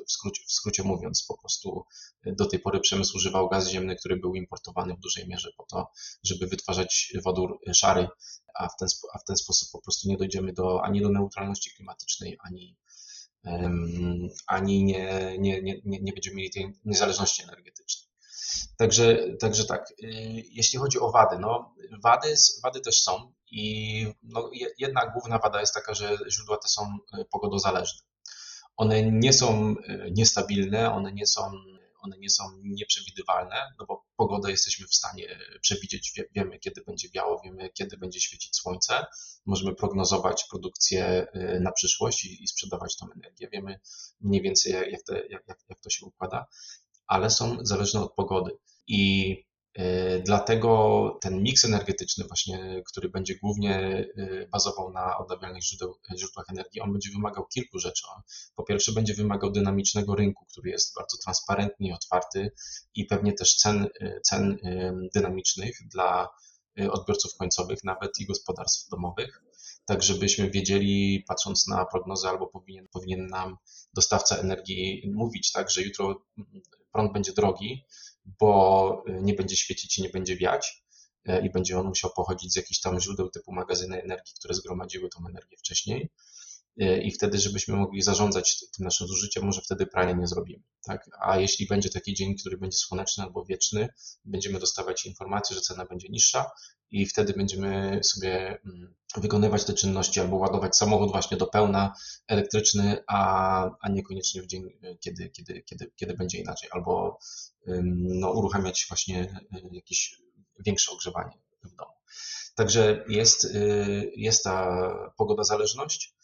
[0.06, 1.84] w skrócie, w skrócie mówiąc, po prostu
[2.26, 5.90] do tej pory przemysł używał gaz ziemny, który był importowany w dużej mierze po to,
[6.24, 8.08] żeby wytwarzać wodór szary,
[8.54, 11.70] a w ten, a w ten sposób po prostu nie dojdziemy do, ani do neutralności
[11.76, 12.76] klimatycznej, ani,
[14.46, 18.10] ani nie, nie, nie, nie będziemy mieli tej niezależności energetycznej.
[18.76, 20.06] Także, także tak, y,
[20.50, 25.74] jeśli chodzi o wady, no wady, wady też są i no, jedna główna wada jest
[25.74, 28.00] taka, że źródła te są y, pogodozależne.
[28.76, 31.52] One nie są y, niestabilne, one nie są,
[32.02, 37.40] one nie są nieprzewidywalne, no bo pogodę jesteśmy w stanie przewidzieć, wiemy kiedy będzie biało,
[37.44, 39.06] wiemy kiedy będzie świecić słońce,
[39.46, 41.26] możemy prognozować produkcję
[41.60, 43.80] na przyszłość i, i sprzedawać tą energię, wiemy
[44.20, 46.46] mniej więcej jak, te, jak, jak to się układa
[47.10, 48.50] ale są zależne od pogody.
[48.86, 49.49] I e,
[50.24, 53.76] Dlatego ten miks energetyczny, właśnie, który będzie głównie
[54.16, 58.02] e, bazował na odnawialnych źródeł, źródłach energii, on będzie wymagał kilku rzeczy.
[58.54, 62.50] Po pierwsze, będzie wymagał dynamicznego rynku, który jest bardzo transparentny i otwarty,
[62.94, 64.58] i pewnie też cen, e, cen
[65.14, 66.28] dynamicznych dla
[66.90, 69.42] odbiorców końcowych, nawet i gospodarstw domowych
[69.90, 73.56] tak żebyśmy wiedzieli, patrząc na prognozę, albo powinien, powinien nam
[73.94, 76.22] dostawca energii mówić, tak, że jutro
[76.92, 77.84] prąd będzie drogi,
[78.38, 80.84] bo nie będzie świecić i nie będzie wiać
[81.24, 85.08] e, i będzie on musiał pochodzić z jakichś tam źródeł typu magazyny energii, które zgromadziły
[85.08, 86.10] tą energię wcześniej.
[86.78, 90.62] E, I wtedy, żebyśmy mogli zarządzać tym naszym zużyciem, może wtedy prania nie zrobimy.
[90.84, 91.10] Tak?
[91.20, 93.88] A jeśli będzie taki dzień, który będzie słoneczny albo wieczny,
[94.24, 96.50] będziemy dostawać informację, że cena będzie niższa,
[96.90, 101.94] i wtedy będziemy sobie mm, wykonywać te czynności albo ładować samochód właśnie do pełna
[102.28, 104.62] elektryczny, a, a niekoniecznie w dzień,
[105.00, 107.18] kiedy, kiedy, kiedy, kiedy będzie inaczej, albo
[107.92, 110.16] no, uruchamiać właśnie y, jakieś
[110.66, 111.92] większe ogrzewanie w domu.
[112.54, 114.80] Także jest, y, jest ta
[115.16, 116.14] pogoda zależność.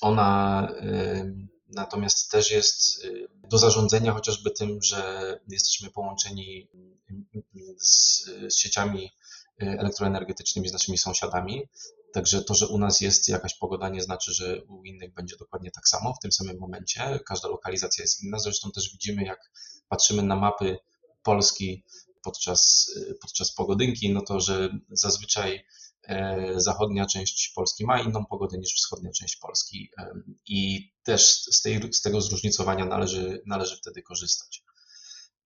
[0.00, 0.68] Ona
[1.68, 3.06] natomiast też jest
[3.50, 6.68] do zarządzania chociażby tym, że jesteśmy połączeni
[7.78, 9.10] z, z sieciami
[9.62, 11.68] y, elektroenergetycznymi z naszymi sąsiadami.
[12.12, 15.70] Także to, że u nas jest jakaś pogoda, nie znaczy, że u innych będzie dokładnie
[15.70, 17.20] tak samo w tym samym momencie.
[17.26, 18.38] Każda lokalizacja jest inna.
[18.38, 19.50] Zresztą też widzimy, jak
[19.88, 20.78] patrzymy na mapy
[21.22, 21.84] Polski
[22.22, 25.64] podczas, y, podczas pogodynki, no to, że zazwyczaj
[26.56, 29.90] zachodnia część Polski ma inną pogodę niż wschodnia część Polski
[30.46, 34.62] i też z, tej, z tego zróżnicowania należy, należy wtedy korzystać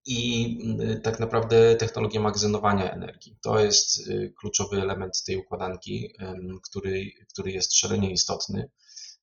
[0.07, 3.37] i y, tak naprawdę technologia magazynowania energii.
[3.43, 6.15] To jest kluczowy element tej układanki,
[6.63, 8.71] który, który jest szalenie istotny.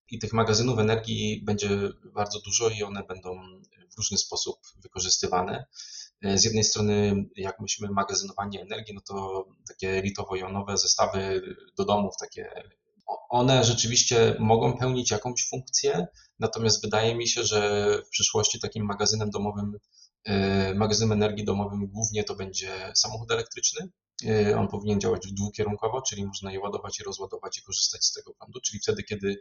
[0.10, 1.70] i tych magazynów energii będzie
[2.13, 3.36] bardzo dużo i one będą
[3.94, 5.65] w różny sposób wykorzystywane.
[6.23, 11.41] Z jednej strony, jak myślimy magazynowanie energii, no to takie litowo-jonowe zestawy
[11.77, 12.63] do domów, takie
[13.29, 16.07] one rzeczywiście mogą pełnić jakąś funkcję,
[16.39, 19.77] natomiast wydaje mi się, że w przyszłości takim magazynem domowym,
[20.25, 23.89] e, magazynem energii domowym głównie to będzie samochód elektryczny.
[24.25, 28.34] E, on powinien działać dwukierunkowo, czyli można je ładować i rozładować i korzystać z tego
[28.34, 28.60] prądu.
[28.62, 29.39] Czyli wtedy, kiedy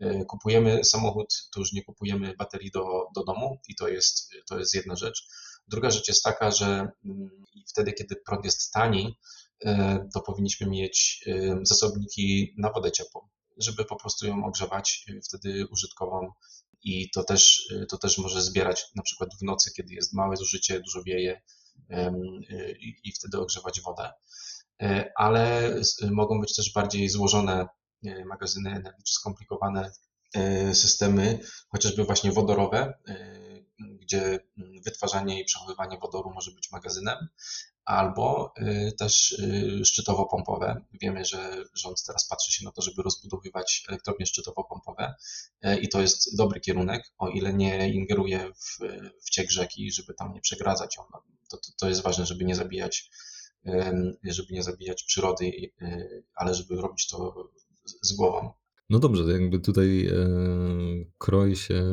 [0.00, 4.58] e, kupujemy samochód, to już nie kupujemy baterii do, do domu i to jest, to
[4.58, 5.28] jest jedna rzecz.
[5.72, 6.66] Druga rzecz jest taka, że
[7.04, 9.16] mm, wtedy, kiedy prąd jest tani,
[9.64, 15.20] E, to powinniśmy mieć e, zasobniki na wodę ciepłą, żeby po prostu ją ogrzewać e,
[15.20, 16.32] wtedy użytkową
[16.84, 20.80] i to też, to też może zbierać na przykład w nocy, kiedy jest małe zużycie,
[20.80, 21.40] dużo wieje
[23.04, 24.12] i wtedy ogrzewać wodę.
[25.16, 25.74] Ale
[26.10, 27.66] mogą być też bardziej złożone
[28.26, 29.92] magazyny energii czy skomplikowane
[30.72, 32.94] systemy, chociażby właśnie wodorowe,
[33.76, 34.38] gdzie
[34.84, 37.28] wytwarzanie i przechowywanie wodoru może być magazynem,
[37.84, 39.42] albo y, też
[39.84, 40.84] szczytowo-pompowe.
[40.92, 45.14] Wiemy, że rząd teraz patrzy się na to, żeby rozbudowywać elektrownie szczytowo-pompowe
[45.80, 48.78] i to jest dobry kierunek, o ile nie ingeruje w,
[49.26, 50.96] w ciek rzeki, żeby tam nie przegradzać.
[50.98, 53.10] No, to, to, to jest ważne, żeby nie zabijać
[54.24, 55.52] żeby nie zabijać przyrody,
[56.34, 57.48] ale żeby robić to
[58.02, 58.52] z głową.
[58.92, 60.14] No dobrze, jakby tutaj e,
[61.18, 61.84] kroi się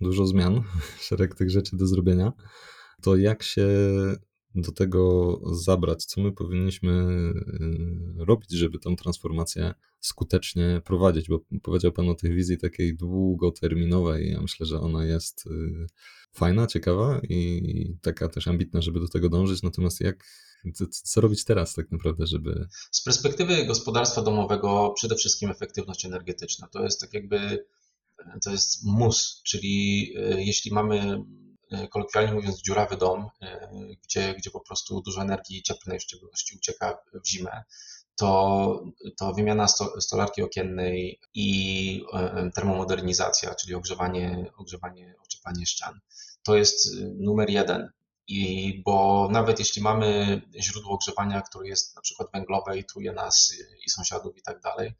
[0.00, 0.62] dużo zmian,
[1.08, 2.32] szereg tych rzeczy do zrobienia.
[3.02, 3.68] To jak się
[4.54, 6.04] do tego zabrać?
[6.04, 6.92] Co my powinniśmy
[8.20, 11.28] y, robić, żeby tą transformację skutecznie prowadzić?
[11.28, 14.30] Bo powiedział Pan o tej wizji takiej długoterminowej.
[14.30, 15.86] Ja myślę, że ona jest y,
[16.32, 19.62] fajna, ciekawa i taka też ambitna, żeby do tego dążyć.
[19.62, 20.24] Natomiast jak,
[20.90, 22.68] co robić teraz tak naprawdę, żeby.
[22.90, 26.68] Z perspektywy gospodarstwa domowego przede wszystkim efektywność energetyczna.
[26.68, 27.66] To jest tak jakby
[28.44, 31.24] to jest mus, czyli y, jeśli mamy
[31.72, 33.68] E, kolokwialnie mówiąc, dziurawy dom, e,
[34.02, 37.62] gdzie, gdzie po prostu dużo energii cieplnej w szczególności ucieka w zimę,
[38.16, 38.84] to,
[39.18, 39.68] to wymiana
[40.00, 46.00] stolarki okiennej i e, termomodernizacja, czyli ogrzewanie, ogrzewanie, ocieplanie ścian,
[46.42, 47.88] to jest numer jeden.
[48.34, 53.54] I bo nawet jeśli mamy źródło ogrzewania, które jest na przykład węglowe i truje nas
[53.86, 54.94] i sąsiadów i tak dalej,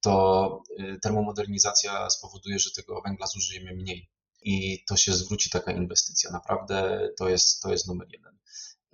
[0.00, 0.62] to
[1.02, 4.10] termomodernizacja spowoduje, że tego węgla zużyjemy mniej
[4.42, 6.30] i to się zwróci taka inwestycja.
[6.30, 8.38] Naprawdę to jest, to jest numer jeden.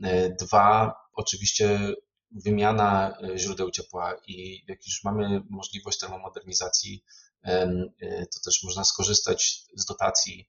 [0.02, 1.94] E, dwa, oczywiście
[2.30, 7.04] wymiana e, źródeł ciepła i jak już mamy możliwość termomodernizacji,
[8.34, 10.48] to też można skorzystać z dotacji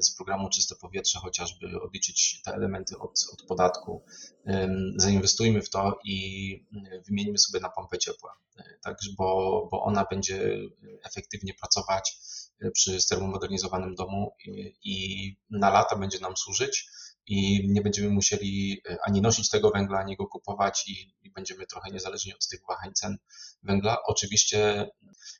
[0.00, 4.04] z programu Czyste Powietrze, chociażby odliczyć te elementy od, od podatku.
[4.96, 6.66] Zainwestujmy w to i
[7.06, 8.36] wymieńmy sobie na pompę ciepła,
[8.82, 10.58] tak, bo, bo ona będzie
[11.04, 12.18] efektywnie pracować
[12.72, 14.36] przy termomodernizowanym domu
[14.82, 16.88] i na lata będzie nam służyć
[17.26, 21.66] i nie będziemy musieli e, ani nosić tego węgla, ani go kupować i, i, będziemy
[21.66, 23.16] trochę niezależni od tych wahań cen
[23.62, 23.96] węgla.
[24.06, 24.90] Oczywiście,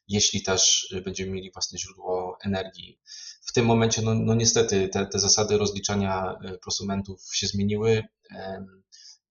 [0.09, 2.99] jeśli też będziemy mieli własne źródło energii.
[3.47, 8.05] W tym momencie, no, no niestety, te, te zasady rozliczania e, prosumentów się zmieniły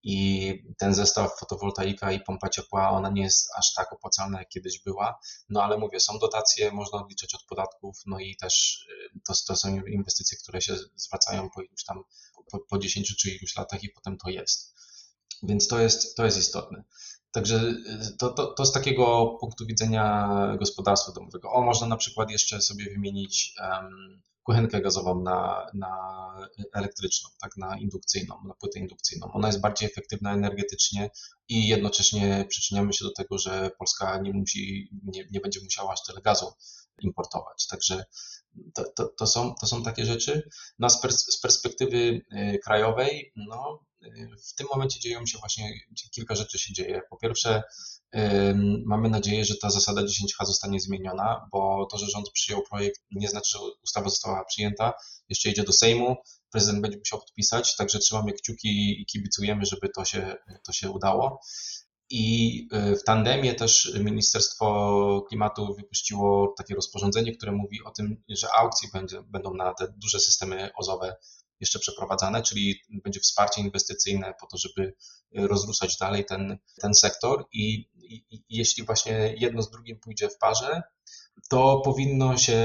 [0.08, 4.82] i ten zestaw fotowoltaika i pompa ciepła, ona nie jest aż tak opłacalna, jak kiedyś
[4.82, 9.34] była, no ale mówię, są dotacje, można odliczać od podatków, no i też y, to,
[9.46, 12.02] to są inwestycje, które się zwracają po iluś tam,
[12.50, 14.74] po, po 10 czy iluś latach i potem to jest.
[15.42, 16.84] Więc to jest, to jest istotne.
[17.32, 21.52] Także y, to, to, to z takiego punktu widzenia gospodarstwa domowego.
[21.52, 25.92] O, można na przykład jeszcze sobie wymienić um, kuchenkę gazową na, na
[26.74, 29.32] elektryczną, tak, na indukcyjną, na płytę indukcyjną.
[29.32, 31.10] Ona jest bardziej efektywna energetycznie
[31.48, 36.02] i jednocześnie przyczyniamy się do tego, że Polska nie musi, nie, nie będzie musiała aż
[36.02, 36.52] tyle gazu
[37.00, 37.66] importować.
[37.66, 38.04] Także
[38.74, 40.48] to, to, to, są, to są takie rzeczy.
[40.78, 43.85] No, z, pers z perspektywy y, krajowej, no,
[44.48, 45.80] w tym momencie dzieją się właśnie,
[46.14, 47.00] kilka rzeczy się dzieje.
[47.10, 47.62] Po pierwsze,
[48.84, 53.28] Mamy nadzieję, że ta zasada 10H zostanie zmieniona, bo to, że rząd przyjął projekt, nie
[53.28, 54.92] znaczy, że ustawa została przyjęta.
[55.28, 56.16] Jeszcze idzie do Sejmu,
[56.50, 61.40] prezydent będzie musiał podpisać, także trzymamy kciuki i kibicujemy, żeby to się, to się udało.
[62.10, 68.48] I e, w tandemie też Ministerstwo Klimatu wypuściło takie rozporządzenie, które mówi o tym, że
[68.58, 68.88] aukcje
[69.26, 71.16] będą na te duże systemy ozowe
[71.60, 74.94] jeszcze przeprowadzane, czyli będzie wsparcie inwestycyjne po to, żeby
[75.34, 80.38] rozruszać dalej ten, ten sektor i, i, i jeśli właśnie jedno z drugim pójdzie w
[80.38, 80.82] parze,
[81.48, 82.58] to powinno się,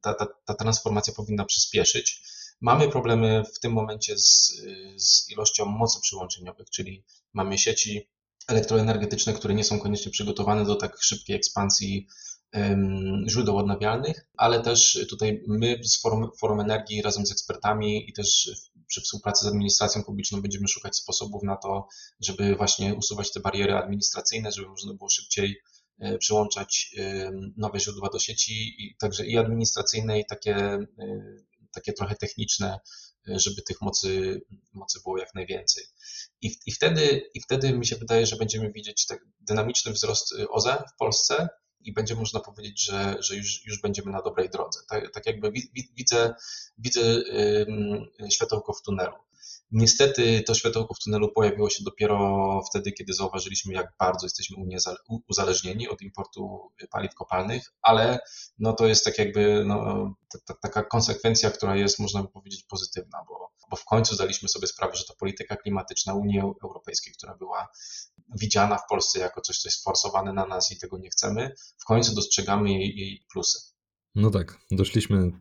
[0.00, 2.22] ta, ta, ta transformacja powinna przyspieszyć.
[2.60, 4.52] Mamy problemy w tym momencie z,
[4.96, 8.08] z ilością mocy przyłączeniowych, czyli mamy sieci
[8.48, 12.08] elektroenergetyczne, które nie są koniecznie przygotowane do tak szybkiej ekspansji
[13.28, 18.50] źródeł odnawialnych, ale też tutaj my z Forum, Forum Energii razem z ekspertami i też
[18.88, 21.88] przy współpracy z administracją publiczną będziemy szukać sposobów na to,
[22.20, 25.56] żeby właśnie usuwać te bariery administracyjne, żeby można było szybciej
[25.98, 26.94] e, przyłączać
[27.56, 30.86] nowe źródła do sieci, i także i administracyjne, i takie, e,
[31.72, 32.78] takie trochę techniczne,
[33.28, 34.40] e, żeby tych mocy,
[34.72, 35.84] mocy było jak najwięcej.
[36.40, 40.84] I, i, wtedy, I wtedy mi się wydaje, że będziemy widzieć tak dynamiczny wzrost OZE
[40.94, 41.48] w Polsce,
[41.80, 44.80] i będzie można powiedzieć, że, że już, już będziemy na dobrej drodze.
[44.88, 45.52] Tak, tak jakby
[45.96, 46.34] widzę,
[46.78, 47.22] widzę
[48.30, 49.14] światełko w tunelu.
[49.70, 54.56] Niestety to światełko w tunelu pojawiło się dopiero wtedy, kiedy zauważyliśmy, jak bardzo jesteśmy
[55.28, 58.18] uzależnieni od importu paliw kopalnych, ale
[58.58, 60.14] no to jest tak jakby no,
[60.62, 64.96] taka konsekwencja, która jest, można by powiedzieć, pozytywna, bo, bo w końcu zdaliśmy sobie sprawę,
[64.96, 67.68] że ta polityka klimatyczna Unii Europejskiej, która była
[68.40, 71.84] widziana w Polsce jako coś, co jest forsowane na nas i tego nie chcemy, w
[71.84, 73.58] końcu dostrzegamy jej, jej plusy.
[74.14, 75.32] No tak, doszliśmy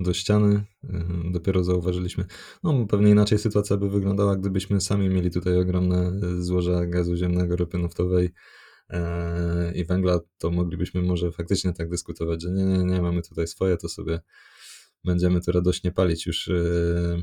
[0.00, 0.88] do ściany, y,
[1.32, 2.24] dopiero zauważyliśmy.
[2.62, 7.78] No, pewnie inaczej sytuacja by wyglądała, gdybyśmy sami mieli tutaj ogromne złoża gazu ziemnego, ropy
[7.78, 8.30] naftowej
[8.90, 13.46] e, i węgla, to moglibyśmy może faktycznie tak dyskutować, że nie, nie, nie, mamy tutaj
[13.46, 14.20] swoje, to sobie
[15.04, 17.22] będziemy to radośnie palić już y,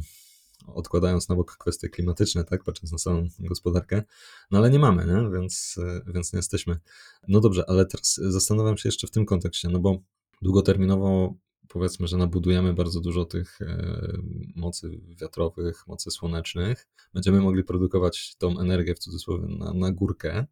[0.68, 4.04] odkładając na bok kwestie klimatyczne, tak, patrząc na całą gospodarkę,
[4.52, 5.40] no ale nie mamy, nie?
[5.40, 6.80] Więc, więc nie jesteśmy.
[7.28, 9.98] No dobrze, ale teraz zastanawiam się jeszcze w tym kontekście, no bo
[10.42, 11.36] długoterminowo
[11.68, 14.18] powiedzmy, że nabudujemy bardzo dużo tych e,
[14.56, 20.46] mocy wiatrowych, mocy słonecznych, będziemy mogli produkować tą energię w cudzysłowie na, na górkę,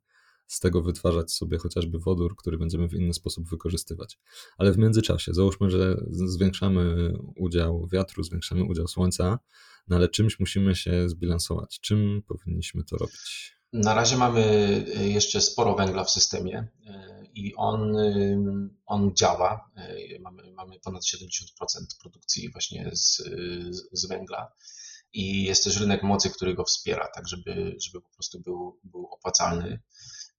[0.48, 4.20] z tego wytwarzać sobie chociażby wodór, który będziemy w inny sposób wykorzystywać.
[4.58, 9.40] Ale w międzyczasie, załóżmy, że zwiększamy udział wiatru, zwiększamy udział słońca,
[9.88, 11.80] no ale czymś musimy się zbilansować.
[11.82, 13.62] Czym powinniśmy to robić?
[13.74, 14.44] Na razie mamy
[14.98, 18.38] y, jeszcze sporo węgla w systemie y, i on, y,
[18.86, 19.72] on działa.
[20.20, 21.26] Mamy, mamy ponad 70%
[22.02, 23.24] produkcji właśnie z,
[23.92, 24.52] z węgla
[25.14, 29.06] i jest też rynek mocy, który go wspiera, tak żeby, żeby po prostu był, był
[29.06, 29.80] opłacalny.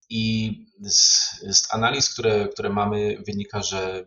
[0.09, 4.07] I z, z analiz, które, które mamy, wynika, że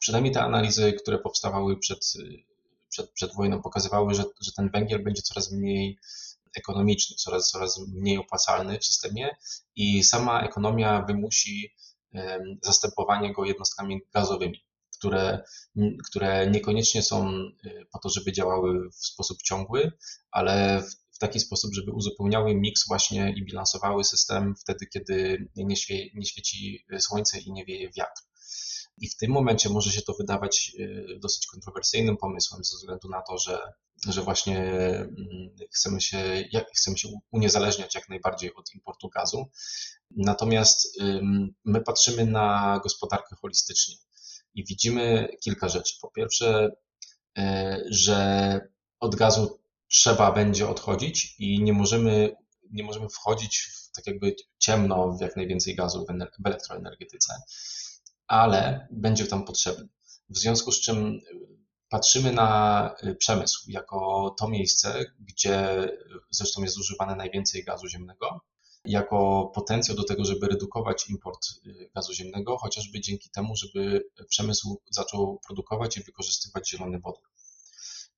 [0.00, 2.12] przynajmniej te analizy, które powstawały przed,
[2.88, 5.98] przed, przed wojną, pokazywały, że, że ten węgiel będzie coraz mniej
[6.56, 9.36] ekonomiczny, coraz, coraz mniej opłacalny w systemie
[9.76, 11.72] i sama ekonomia wymusi
[12.62, 14.64] zastępowanie go jednostkami gazowymi,
[14.98, 15.42] które,
[16.10, 19.92] które niekoniecznie są y, po to, żeby działały w sposób ciągły,
[20.30, 25.76] ale w, w taki sposób, żeby uzupełniały miks właśnie i bilansowały system wtedy, kiedy nie,
[25.76, 28.22] świe, nie świeci słońce i nie wieje wiatr.
[28.98, 33.22] I w tym momencie może się to wydawać y, dosyć kontrowersyjnym pomysłem ze względu na
[33.22, 33.72] to, że
[34.08, 36.44] że właśnie mm, chcemy się,
[36.76, 39.46] chcemy się uniezależniać jak najbardziej od importu gazu.
[40.10, 40.98] Natomiast
[41.64, 43.94] my patrzymy na gospodarkę holistycznie
[44.54, 45.94] i widzimy kilka rzeczy.
[46.00, 46.70] Po pierwsze,
[47.38, 48.60] e, że
[49.00, 52.36] od gazu trzeba będzie odchodzić i nie możemy,
[52.70, 57.34] nie możemy wchodzić w tak jakby ciemno w jak najwięcej gazu w elektroenergetyce,
[58.28, 59.88] ale będzie tam potrzebny.
[60.28, 61.20] W związku z czym
[61.88, 65.88] patrzymy na y, przemysł jako to miejsce, gdzie
[66.30, 68.40] zresztą jest zużywane najwięcej gazu ziemnego,
[68.84, 74.82] jako potencjał do tego, żeby redukować import y, gazu ziemnego, chociażby dzięki temu, żeby przemysł
[74.90, 77.22] zaczął produkować i wykorzystywać zielony wodór.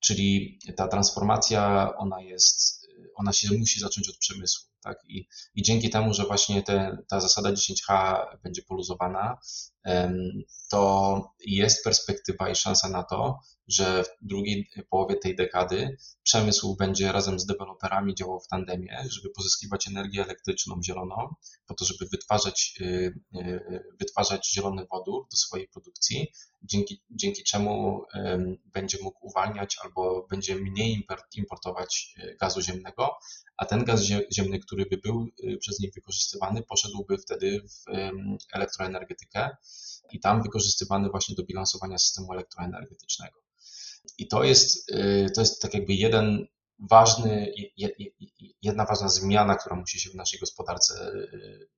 [0.00, 4.67] Czyli ta transformacja, ona jest, y, ona się musi zacząć od przemysłu.
[4.82, 4.98] Tak?
[5.08, 9.38] I, I dzięki temu, że właśnie te, ta zasada 10H będzie poluzowana,
[10.70, 17.12] to jest perspektywa i szansa na to, że w drugiej połowie tej dekady przemysł będzie
[17.12, 21.34] razem z deweloperami działał w tandemie, żeby pozyskiwać energię elektryczną zieloną,
[21.66, 28.02] po to, żeby wytwarzać, y, y, wytwarzać zielony wodór do swojej produkcji, dzięki, dzięki czemu
[28.64, 33.10] będzie mógł uwalniać albo będzie mniej importować y, gazu ziemnego,
[33.56, 34.02] a ten gaz
[34.32, 35.26] ziemny, który by był
[35.60, 37.90] przez nich wykorzystywany, poszedłby wtedy w
[38.52, 39.56] elektroenergetykę
[40.12, 43.40] i tam wykorzystywany właśnie do bilansowania systemu elektroenergetycznego.
[44.18, 46.46] I to jest, y, to jest tak jakby jeden
[46.78, 47.52] ważny,
[48.62, 51.12] jedna ważna zmiana, która musi się w naszej gospodarce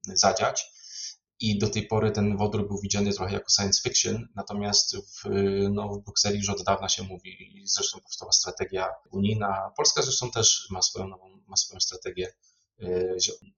[0.06, 0.70] y, zadziać.
[1.40, 5.24] I do tej pory ten wodór był widziany trochę jako science fiction, natomiast w,
[5.70, 9.70] no, w Brukseli już od dawna się mówi, zresztą powstała strategia unijna.
[9.76, 12.32] Polska zresztą też ma swoją nową, ma swoją strategię
[12.82, 13.16] y,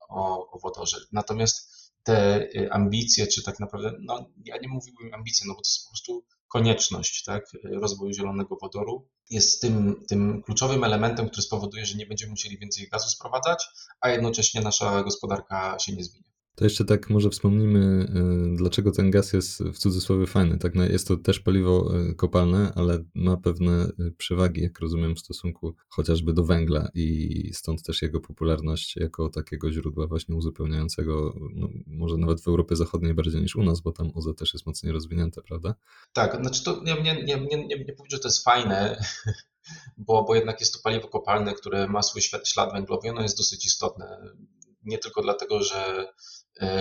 [0.08, 0.96] o, o wodorze.
[1.12, 5.84] Natomiast te ambicje, czy tak naprawdę, no ja nie mówiłbym ambicje, no bo to jest
[5.84, 11.98] po prostu konieczność tak, rozwoju zielonego wodoru jest tym, tym kluczowym elementem, który spowoduje, że
[11.98, 13.66] nie będziemy musieli więcej gazu sprowadzać,
[14.00, 16.31] a jednocześnie nasza gospodarka się nie zmieni.
[16.54, 18.06] To jeszcze tak może wspomnimy,
[18.54, 20.58] y, dlaczego ten gaz jest w cudzysłowie fajny.
[20.58, 25.16] Tak, no, jest to też paliwo y, kopalne, ale ma pewne y, przewagi, jak rozumiem,
[25.16, 31.34] w stosunku chociażby do węgla i stąd też jego popularność jako takiego źródła właśnie uzupełniającego,
[31.54, 34.66] no, może nawet w Europie Zachodniej bardziej niż u nas, bo tam OZE też jest
[34.66, 35.74] mocniej rozwinięte, prawda?
[36.12, 39.04] Tak, znaczy to nie, nie, nie, nie, nie, powiem, że to jest fajne,
[40.06, 43.66] bo, bo jednak jest to paliwo kopalne, które ma swój ślad węglowy, ono jest dosyć
[43.66, 44.18] istotne.
[44.84, 46.08] Nie tylko dlatego, że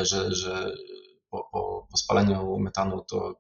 [0.01, 0.75] że, że
[1.29, 3.35] po, po, po spaleniu metanu to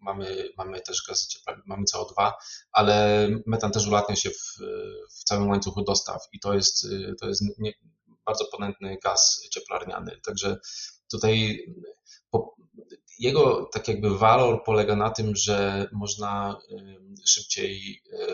[0.00, 1.28] mamy, mamy też gaz
[1.66, 2.32] mamy CO2,
[2.72, 4.58] ale metan też ulatnia się w,
[5.10, 6.86] w całym łańcuchu dostaw i to jest,
[7.20, 7.72] to jest nie,
[8.26, 10.20] bardzo ponętny gaz cieplarniany.
[10.24, 10.56] Także
[11.10, 11.58] tutaj
[12.30, 12.56] po,
[13.18, 16.60] jego tak jakby walor polega na tym, że można
[17.26, 18.26] szybciej e,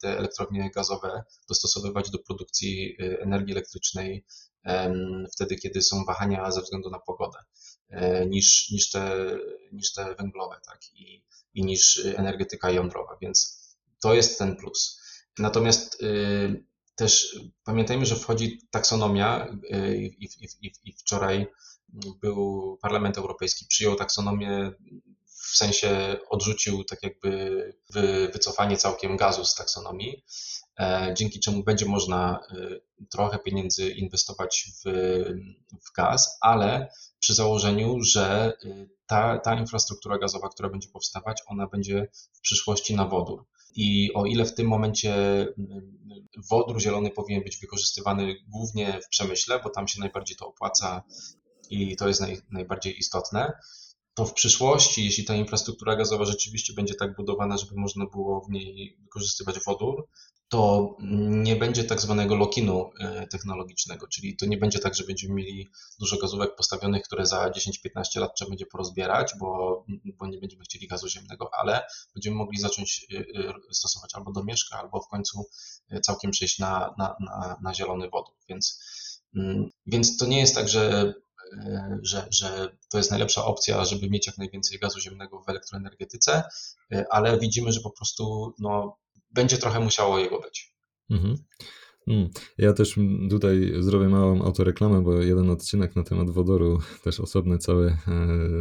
[0.00, 4.24] te elektrownie gazowe dostosowywać do produkcji e, energii elektrycznej
[5.34, 7.38] wtedy, kiedy są wahania ze względu na pogodę,
[7.90, 9.36] e, niż, niż, te,
[9.72, 13.64] niż te węglowe, tak, i, i niż energetyka jądrowa, więc
[14.00, 15.00] to jest ten plus.
[15.38, 21.46] Natomiast y, też pamiętajmy, że wchodzi taksonomia y, i, i, i, i wczoraj
[22.20, 24.72] był Parlament Europejski, przyjął taksonomię
[25.52, 27.72] w sensie odrzucił tak jakby
[28.32, 30.24] wycofanie całkiem gazu z taksonomii
[30.80, 34.90] E, dzięki czemu będzie można e, trochę pieniędzy inwestować w,
[35.86, 36.88] w gaz, ale
[37.20, 42.94] przy założeniu, że e, ta, ta infrastruktura gazowa, która będzie powstawać, ona będzie w przyszłości
[42.96, 43.44] na wodór.
[43.76, 45.14] I o ile w tym momencie
[46.50, 51.02] wodór zielony powinien być wykorzystywany głównie w przemyśle, bo tam się najbardziej to opłaca
[51.70, 53.52] i to jest naj, najbardziej istotne,
[54.14, 58.50] to w przyszłości, jeśli ta infrastruktura gazowa rzeczywiście będzie tak budowana, żeby można było w
[58.50, 60.08] niej wykorzystywać wodór,
[60.48, 60.96] to
[61.28, 65.68] nie będzie tak zwanego lokinu e, technologicznego, czyli to nie będzie tak, że będziemy mieli
[65.98, 69.84] dużo gazówek postawionych, które za 10-15 lat trzeba będzie porozbierać, bo,
[70.18, 71.82] bo nie będziemy chcieli gazu ziemnego, ale
[72.14, 75.44] będziemy mogli zacząć e, e, stosować albo do mieszka, albo w końcu
[76.02, 78.34] całkiem przejść na, na, na, na zielony wodór.
[78.48, 78.80] Więc,
[79.36, 81.14] mm, więc to nie jest tak, że
[82.02, 86.42] że, że to jest najlepsza opcja, żeby mieć jak najwięcej gazu ziemnego w elektroenergetyce,
[87.10, 88.96] ale widzimy, że po prostu no,
[89.30, 90.74] będzie trochę musiało jego być.
[91.10, 91.36] Mhm.
[92.06, 92.30] Hmm.
[92.58, 92.94] Ja też
[93.30, 97.96] tutaj zrobię małą autoreklamę, bo jeden odcinek na temat wodoru, też osobny cały, e,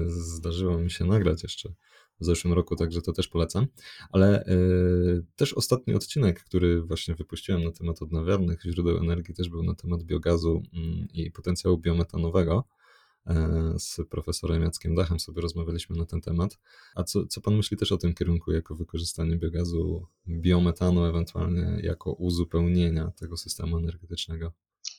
[0.08, 1.70] zdarzyło mi się nagrać jeszcze
[2.20, 3.68] w zeszłym roku, także to też polecam.
[4.12, 4.56] Ale e,
[5.36, 10.04] też ostatni odcinek, który właśnie wypuściłem na temat odnawialnych źródeł energii, też był na temat
[10.04, 12.64] biogazu mm, i potencjału biometanowego.
[13.28, 16.58] E, z profesorem Jackiem Dachem sobie rozmawialiśmy na ten temat.
[16.96, 22.14] A co, co pan myśli też o tym kierunku, jako wykorzystanie biogazu, biometanu ewentualnie jako
[22.14, 24.52] uzupełnienia tego systemu energetycznego?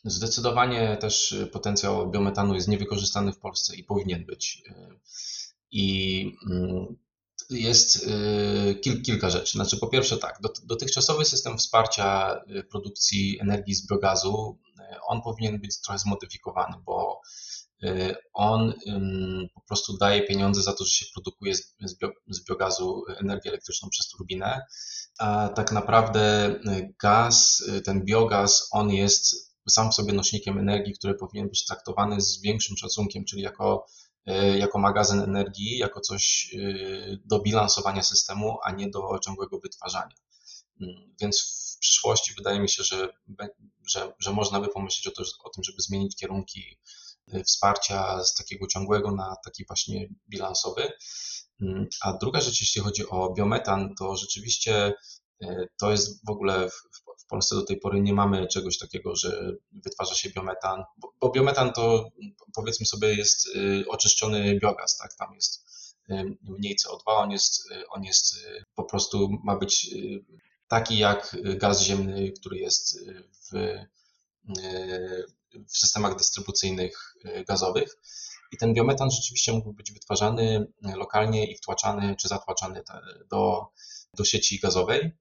[0.05, 4.63] Zdecydowanie też potencjał biometanu jest niewykorzystany w Polsce i powinien być.
[5.71, 6.97] I mm,
[7.51, 9.53] jest y, kil, kilka rzeczy.
[9.53, 14.59] Znaczy, po pierwsze, tak, dotychczasowy system wsparcia produkcji energii z biogazu,
[15.07, 17.21] on powinien być trochę zmodyfikowany, bo
[18.33, 18.73] on
[19.55, 21.55] po prostu daje pieniądze za to, że się produkuje
[22.29, 24.61] z biogazu energię elektryczną przez turbinę,
[25.19, 30.95] a tak naprawdę y, gaz, y, ten biogaz, on jest sam w sobie nośnikiem energii,
[30.95, 33.87] który powinien być traktowany z większym szacunkiem, czyli jako,
[34.59, 36.55] jako magazyn energii, jako coś
[37.25, 40.15] do bilansowania systemu, a nie do ciągłego wytwarzania.
[41.21, 41.41] Więc
[41.77, 43.09] w przyszłości wydaje mi się, że,
[43.91, 46.79] że, że można by pomyśleć o, to, o tym, żeby zmienić kierunki
[47.45, 50.93] wsparcia z takiego ciągłego na taki właśnie bilansowy.
[51.61, 54.93] Mm, a druga rzecz, jeśli chodzi o biometan, to rzeczywiście
[55.43, 59.53] e, to jest w ogóle w, Polsce do tej pory nie mamy czegoś takiego, że
[59.73, 62.11] wytwarza się biometan, bo, bo biometan to
[62.55, 65.15] powiedzmy sobie jest e, oczyszczony biogaz, tak?
[65.15, 65.65] Tam jest
[66.43, 69.91] mniej CO2, on jest, on jest po prostu ma być
[70.69, 72.99] taki jak gaz ziemny, który jest
[73.53, 73.79] w,
[75.69, 77.97] w systemach dystrybucyjnych e, gazowych.
[78.53, 82.83] I ten biometan rzeczywiście mógł być wytwarzany e, lokalnie i wtłaczany czy zatłaczany
[83.31, 83.67] do,
[84.17, 85.13] do sieci gazowej.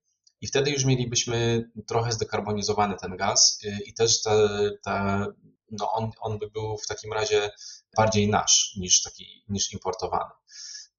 [0.41, 4.37] I wtedy już mielibyśmy trochę zdekarbonizowany ten gaz e, i też ta,
[4.83, 5.27] ta,
[5.71, 7.51] no on, on by był w takim razie
[7.97, 10.31] bardziej nasz niż, taki, niż importowany.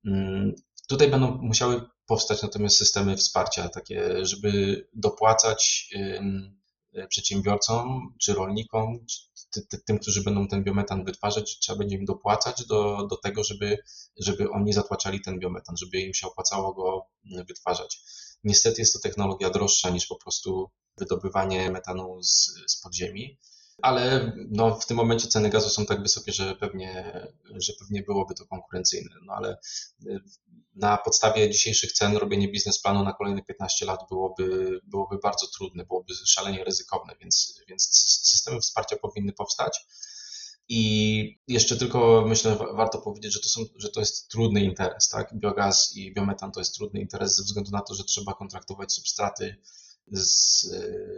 [0.07, 0.55] Mm,
[0.89, 5.91] tutaj będą musiały powstać natomiast systemy wsparcia, takie, żeby dopłacać
[7.09, 13.07] przedsiębiorcom czy rolnikom, czy tym, którzy będą ten biometan wytwarzać, trzeba będzie im dopłacać do,
[13.07, 13.79] do tego, żeby,
[14.17, 17.07] żeby oni zatłaczali ten biometan, żeby im się opłacało go
[17.49, 18.01] wytwarzać.
[18.45, 23.39] Niestety jest to technologia droższa niż po prostu wydobywanie metanu z, z podziemi.
[23.83, 27.21] Ale no, w tym momencie ceny gazu są tak wysokie, że pewnie,
[27.57, 29.11] że pewnie byłoby to konkurencyjne.
[29.27, 29.59] No ale
[30.07, 30.21] y,
[30.75, 36.15] na podstawie dzisiejszych cen robienie biznesplanu na kolejne 15 lat byłoby, byłoby bardzo trudne, byłoby
[36.27, 37.89] szalenie ryzykowne, więc, więc
[38.23, 39.87] systemy wsparcia powinny powstać.
[40.69, 45.35] I jeszcze tylko myślę, warto powiedzieć, że to, są, że to jest trudny interes, tak?
[45.35, 49.57] Biogaz i biometan to jest trudny interes ze względu na to, że trzeba kontraktować substraty
[50.13, 50.61] z,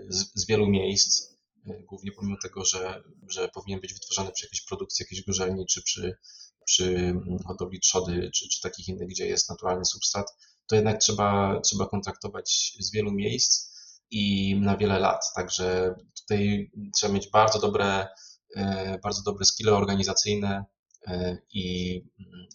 [0.09, 1.36] z, z wielu miejsc,
[1.67, 6.17] głównie pomimo tego, że, że powinien być wytwarzany przy jakiejś produkcji, jakiejś gorzelni, czy przy,
[6.65, 7.15] przy
[7.47, 10.27] hodowli trzody, czy, czy takich innych, gdzie jest naturalny substrat,
[10.67, 13.77] to jednak trzeba, trzeba kontraktować z wielu miejsc
[14.11, 15.25] i na wiele lat.
[15.35, 18.09] Także tutaj trzeba mieć bardzo dobre
[18.57, 20.65] E, bardzo dobre skille organizacyjne
[21.07, 21.95] e, i,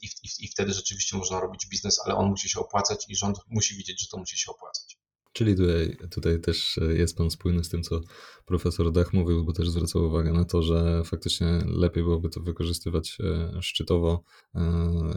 [0.01, 0.09] i,
[0.39, 4.01] i wtedy rzeczywiście można robić biznes, ale on musi się opłacać i rząd musi widzieć,
[4.01, 4.97] że to musi się opłacać.
[5.33, 8.01] Czyli tutaj, tutaj też jest Pan spójny z tym, co
[8.45, 13.17] profesor Dach mówił, bo też zwracał uwagę na to, że faktycznie lepiej byłoby to wykorzystywać
[13.19, 14.23] e, szczytowo,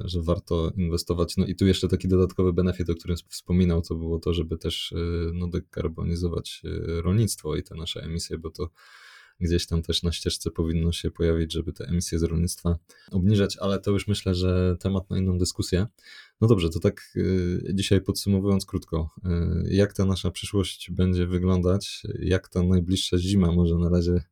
[0.05, 1.37] że warto inwestować.
[1.37, 4.95] No i tu jeszcze taki dodatkowy benefit, o którym wspominał, to było to, żeby też
[5.33, 8.71] no, dekarbonizować rolnictwo i te nasze emisje, bo to
[9.41, 12.79] gdzieś tam też na ścieżce powinno się pojawić, żeby te emisje z rolnictwa
[13.11, 15.87] obniżać, ale to już myślę, że temat na inną dyskusję.
[16.41, 22.03] No dobrze, to tak y, dzisiaj podsumowując krótko, y, jak ta nasza przyszłość będzie wyglądać,
[22.19, 24.23] jak ta najbliższa zima może na razie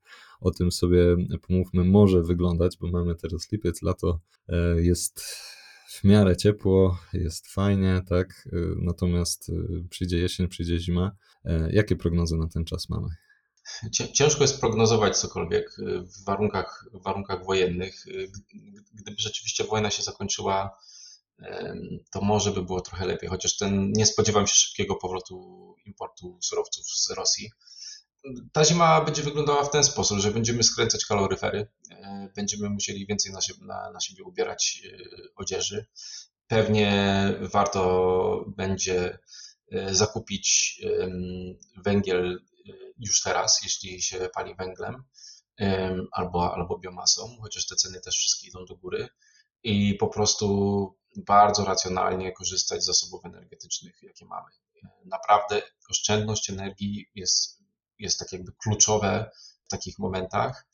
[0.40, 1.16] o tym sobie
[1.48, 5.20] pomówmy, może wyglądać, bo mamy teraz lipiec, lato, y, jest
[5.88, 9.52] w miarę ciepło, jest fajnie, tak, natomiast
[9.90, 11.12] przyjdzie jesień, przyjdzie zima.
[11.70, 13.08] Jakie prognozy na ten czas mamy?
[14.12, 18.06] Ciężko jest prognozować cokolwiek y, w warunkach, w warunkach wojennych.
[18.06, 18.30] Y,
[18.94, 20.78] gdyby rzeczywiście wojna się zakończyła,
[22.12, 26.86] to może by było trochę lepiej, chociaż ten, nie spodziewam się szybkiego powrotu importu surowców
[26.86, 27.50] z Rosji.
[28.52, 33.32] Ta zima będzie wyglądała w ten sposób, że będziemy skręcać kaloryfery, e, będziemy musieli więcej
[33.32, 34.96] na siebie, na, na siebie ubierać e,
[35.36, 35.86] odzieży.
[36.46, 36.92] Pewnie
[37.40, 39.18] warto będzie
[39.72, 40.80] e, zakupić
[41.84, 42.42] węgiel
[42.98, 45.04] już teraz, jeśli się pali węglem
[46.12, 49.08] albo, albo biomasą, chociaż te ceny też wszystkie idą do góry
[49.62, 54.50] i po prostu bardzo racjonalnie korzystać z zasobów energetycznych, jakie mamy.
[55.04, 57.62] Naprawdę oszczędność energii jest,
[57.98, 59.30] jest tak jakby kluczowe
[59.64, 60.66] w takich momentach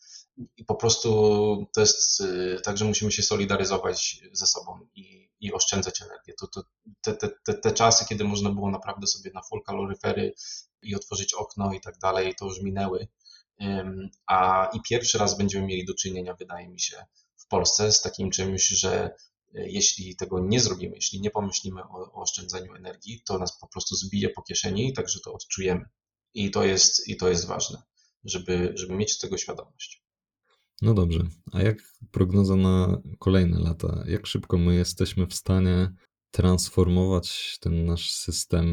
[0.57, 1.09] i po prostu
[1.75, 6.35] to jest y, tak, że musimy się solidaryzować ze sobą i, i oszczędzać energię.
[6.41, 6.63] To, to,
[7.01, 7.15] te,
[7.45, 10.35] te, te czasy, kiedy można było naprawdę sobie na full kaloryfery
[10.83, 13.09] i otworzyć okno i tak dalej, to już minęły.
[14.27, 18.31] A i pierwszy raz będziemy mieli do czynienia, wydaje mi się, w Polsce z takim
[18.31, 19.11] czymś, że
[19.55, 23.69] e, jeśli tego nie zrobimy, jeśli nie pomyślimy o, o oszczędzaniu energii, to nas po
[23.69, 25.85] prostu zbije po kieszeni, także to odczujemy.
[26.35, 27.83] I to jest, i to jest ważne,
[28.25, 30.03] żeby, żeby mieć z tego świadomość.
[30.83, 31.79] No dobrze, a jak
[32.11, 34.05] prognoza na kolejne lata?
[34.07, 35.93] Jak szybko my jesteśmy w stanie
[36.31, 38.67] transformować ten nasz system,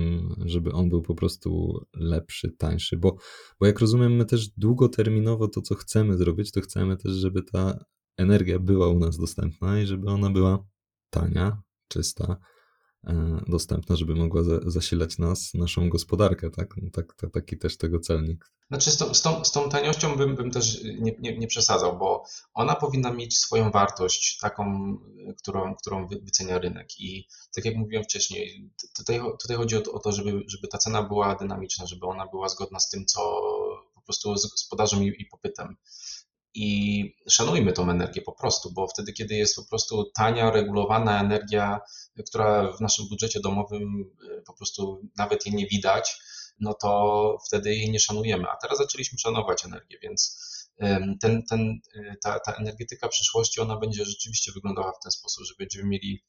[0.45, 3.15] żeby on był po prostu lepszy, tańszy, bo,
[3.59, 7.85] bo jak rozumiem, my też długoterminowo to, co chcemy zrobić, to chcemy też, żeby ta
[8.17, 10.65] energia była u nas dostępna i żeby ona była
[11.09, 12.37] tania, czysta,
[13.47, 16.77] dostępna, żeby mogła zasilać nas, naszą gospodarkę, tak?
[16.77, 18.51] No tak, tak taki też tego celnik.
[18.67, 21.97] Znaczy z tą, z tą, z tą taniością bym, bym też nie, nie, nie, przesadzał,
[21.97, 24.97] bo ona powinna mieć swoją wartość, taką,
[25.37, 26.99] którą, którą wycenia rynek.
[26.99, 30.77] I tak jak mówiłem wcześniej, tutaj, tutaj chodzi o to, o to żeby, żeby ta
[30.77, 33.41] cena była dynamiczna, żeby ona była zgodna z tym, co
[33.95, 35.75] po prostu z gospodarzem i, i popytem.
[36.55, 41.79] I szanujmy tą energię po prostu, bo wtedy, kiedy jest po prostu tania, regulowana energia,
[42.27, 44.11] która w naszym budżecie domowym
[44.45, 46.17] po prostu nawet jej nie widać,
[46.59, 48.45] no to wtedy jej nie szanujemy.
[48.49, 50.45] A teraz zaczęliśmy szanować energię, więc
[51.21, 55.53] ten, ten, y, ta, ta energetyka przyszłości, ona będzie rzeczywiście wyglądała w ten sposób, że
[55.59, 56.23] będziemy mieli,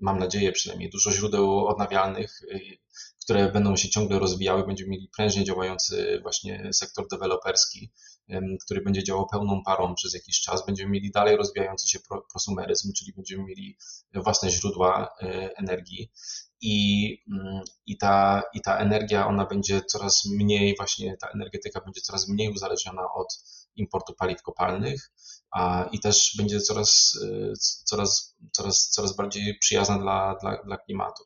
[0.00, 2.78] mam nadzieję przynajmniej, dużo źródeł odnawialnych, y,
[3.22, 4.66] które będą się ciągle rozwijały.
[4.66, 7.92] Będziemy mieli prężnie działający właśnie sektor deweloperski,
[8.64, 10.66] który będzie działał pełną parą przez jakiś czas.
[10.66, 11.98] Będziemy mieli dalej rozwijający się
[12.32, 13.76] prosumeryzm, czyli będziemy mieli
[14.14, 16.10] własne źródła y, energii
[16.60, 22.00] i, mm, i, ta, i ta energia, ona będzie coraz mniej, właśnie ta energetyka będzie
[22.00, 23.44] coraz mniej uzależniona od
[23.76, 25.10] importu paliw kopalnych
[25.50, 27.52] a, i też będzie coraz, y,
[27.84, 31.24] coraz, coraz, coraz bardziej przyjazna dla, dla, dla klimatu.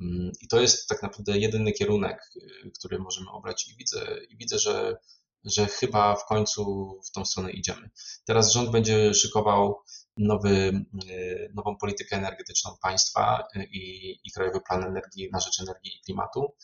[0.00, 4.36] Mm, I to jest tak naprawdę jedyny kierunek, y, który możemy obrać i widzę, i
[4.36, 4.96] widzę że,
[5.44, 6.64] że chyba w końcu
[7.06, 7.90] w tą stronę idziemy.
[8.24, 9.80] Teraz rząd będzie szykował
[10.16, 16.00] nowy, y, nową politykę energetyczną państwa i, i Krajowy Plan Energii na rzecz Energii i
[16.00, 16.54] Klimatu,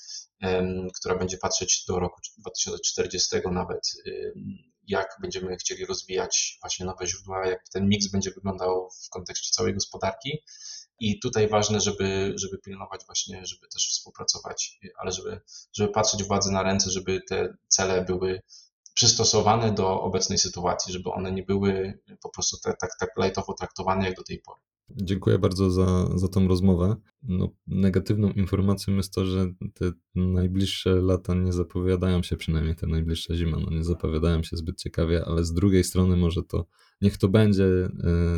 [0.94, 3.80] która będzie patrzeć do roku 2040 nawet
[4.88, 9.74] jak będziemy chcieli rozwijać właśnie nowe źródła, jak ten miks będzie wyglądał w kontekście całej
[9.74, 10.38] gospodarki.
[11.00, 15.40] I tutaj ważne, żeby, żeby pilnować właśnie, żeby też współpracować, ale żeby,
[15.72, 18.42] żeby patrzeć władzy na ręce, żeby te cele były
[18.94, 24.06] przystosowane do obecnej sytuacji, żeby one nie były po prostu tak, tak, tak lightowo traktowane
[24.06, 24.60] jak do tej pory.
[24.90, 26.96] Dziękuję bardzo za, za tą rozmowę.
[27.22, 33.36] No, negatywną informacją jest to, że te najbliższe lata nie zapowiadają się, przynajmniej te najbliższe
[33.36, 36.66] zima, no nie zapowiadają się zbyt ciekawie, ale z drugiej strony może to,
[37.00, 37.90] niech to będzie y,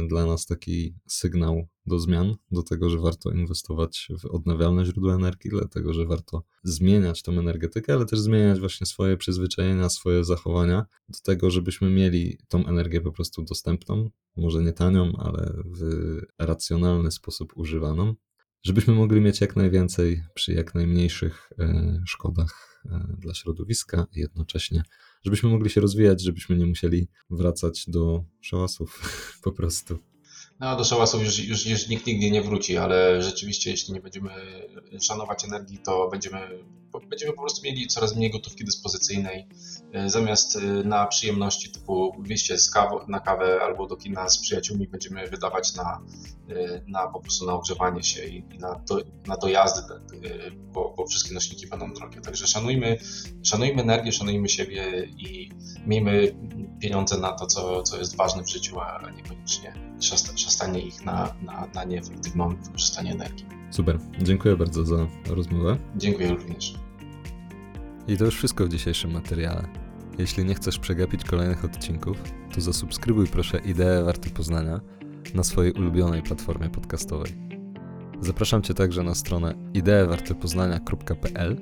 [0.08, 5.50] dla nas taki sygnał do zmian, do tego, że warto inwestować w odnawialne źródła energii,
[5.50, 11.18] dlatego, że warto zmieniać tą energetykę, ale też zmieniać właśnie swoje przyzwyczajenia, swoje zachowania do
[11.22, 17.52] tego, żebyśmy mieli tą energię po prostu dostępną, może nie tanią, ale w racjonalny sposób
[17.56, 18.14] używaną,
[18.64, 24.82] żebyśmy mogli mieć jak najwięcej przy jak najmniejszych e, szkodach e, dla środowiska i jednocześnie,
[25.24, 29.02] żebyśmy mogli się rozwijać, żebyśmy nie musieli wracać do szałasów
[29.44, 30.13] po prostu.
[30.60, 34.30] No, do szałasów już, już, już nikt nigdy nie wróci, ale rzeczywiście, jeśli nie będziemy
[35.00, 36.64] szanować energii, to będziemy,
[37.10, 39.48] będziemy po prostu mieli coraz mniej gotówki dyspozycyjnej.
[39.92, 44.38] E, zamiast e, na przyjemności typu wyjście z kaw na kawę albo do kina z
[44.38, 46.00] przyjaciółmi, będziemy wydawać na,
[46.48, 49.94] e, na po prostu na ogrzewanie się i na, do, na dojazdy,
[50.72, 52.20] bo, bo wszystkie nośniki będą drogie.
[52.20, 52.98] Także szanujmy,
[53.42, 55.50] szanujmy energię, szanujmy siebie i
[55.86, 56.34] miejmy
[56.80, 59.93] pieniądze na to, co, co jest ważne w życiu, a niekoniecznie
[60.36, 63.46] szastanie ich na, na, na nieefektywną wykorzystanie energii.
[63.70, 65.76] Super, dziękuję bardzo za rozmowę.
[65.96, 66.74] Dziękuję również.
[68.08, 69.68] I to już wszystko w dzisiejszym materiale.
[70.18, 72.16] Jeśli nie chcesz przegapić kolejnych odcinków,
[72.54, 74.80] to zasubskrybuj proszę Ideę Warty Poznania
[75.34, 77.32] na swojej ulubionej platformie podcastowej.
[78.20, 81.56] Zapraszam Cię także na stronę ideewartepoznania.pl,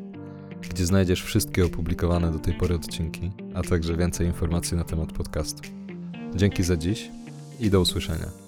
[0.70, 5.62] gdzie znajdziesz wszystkie opublikowane do tej pory odcinki, a także więcej informacji na temat podcastu.
[6.34, 7.10] Dzięki za dziś
[7.62, 8.41] i do usłyszenia.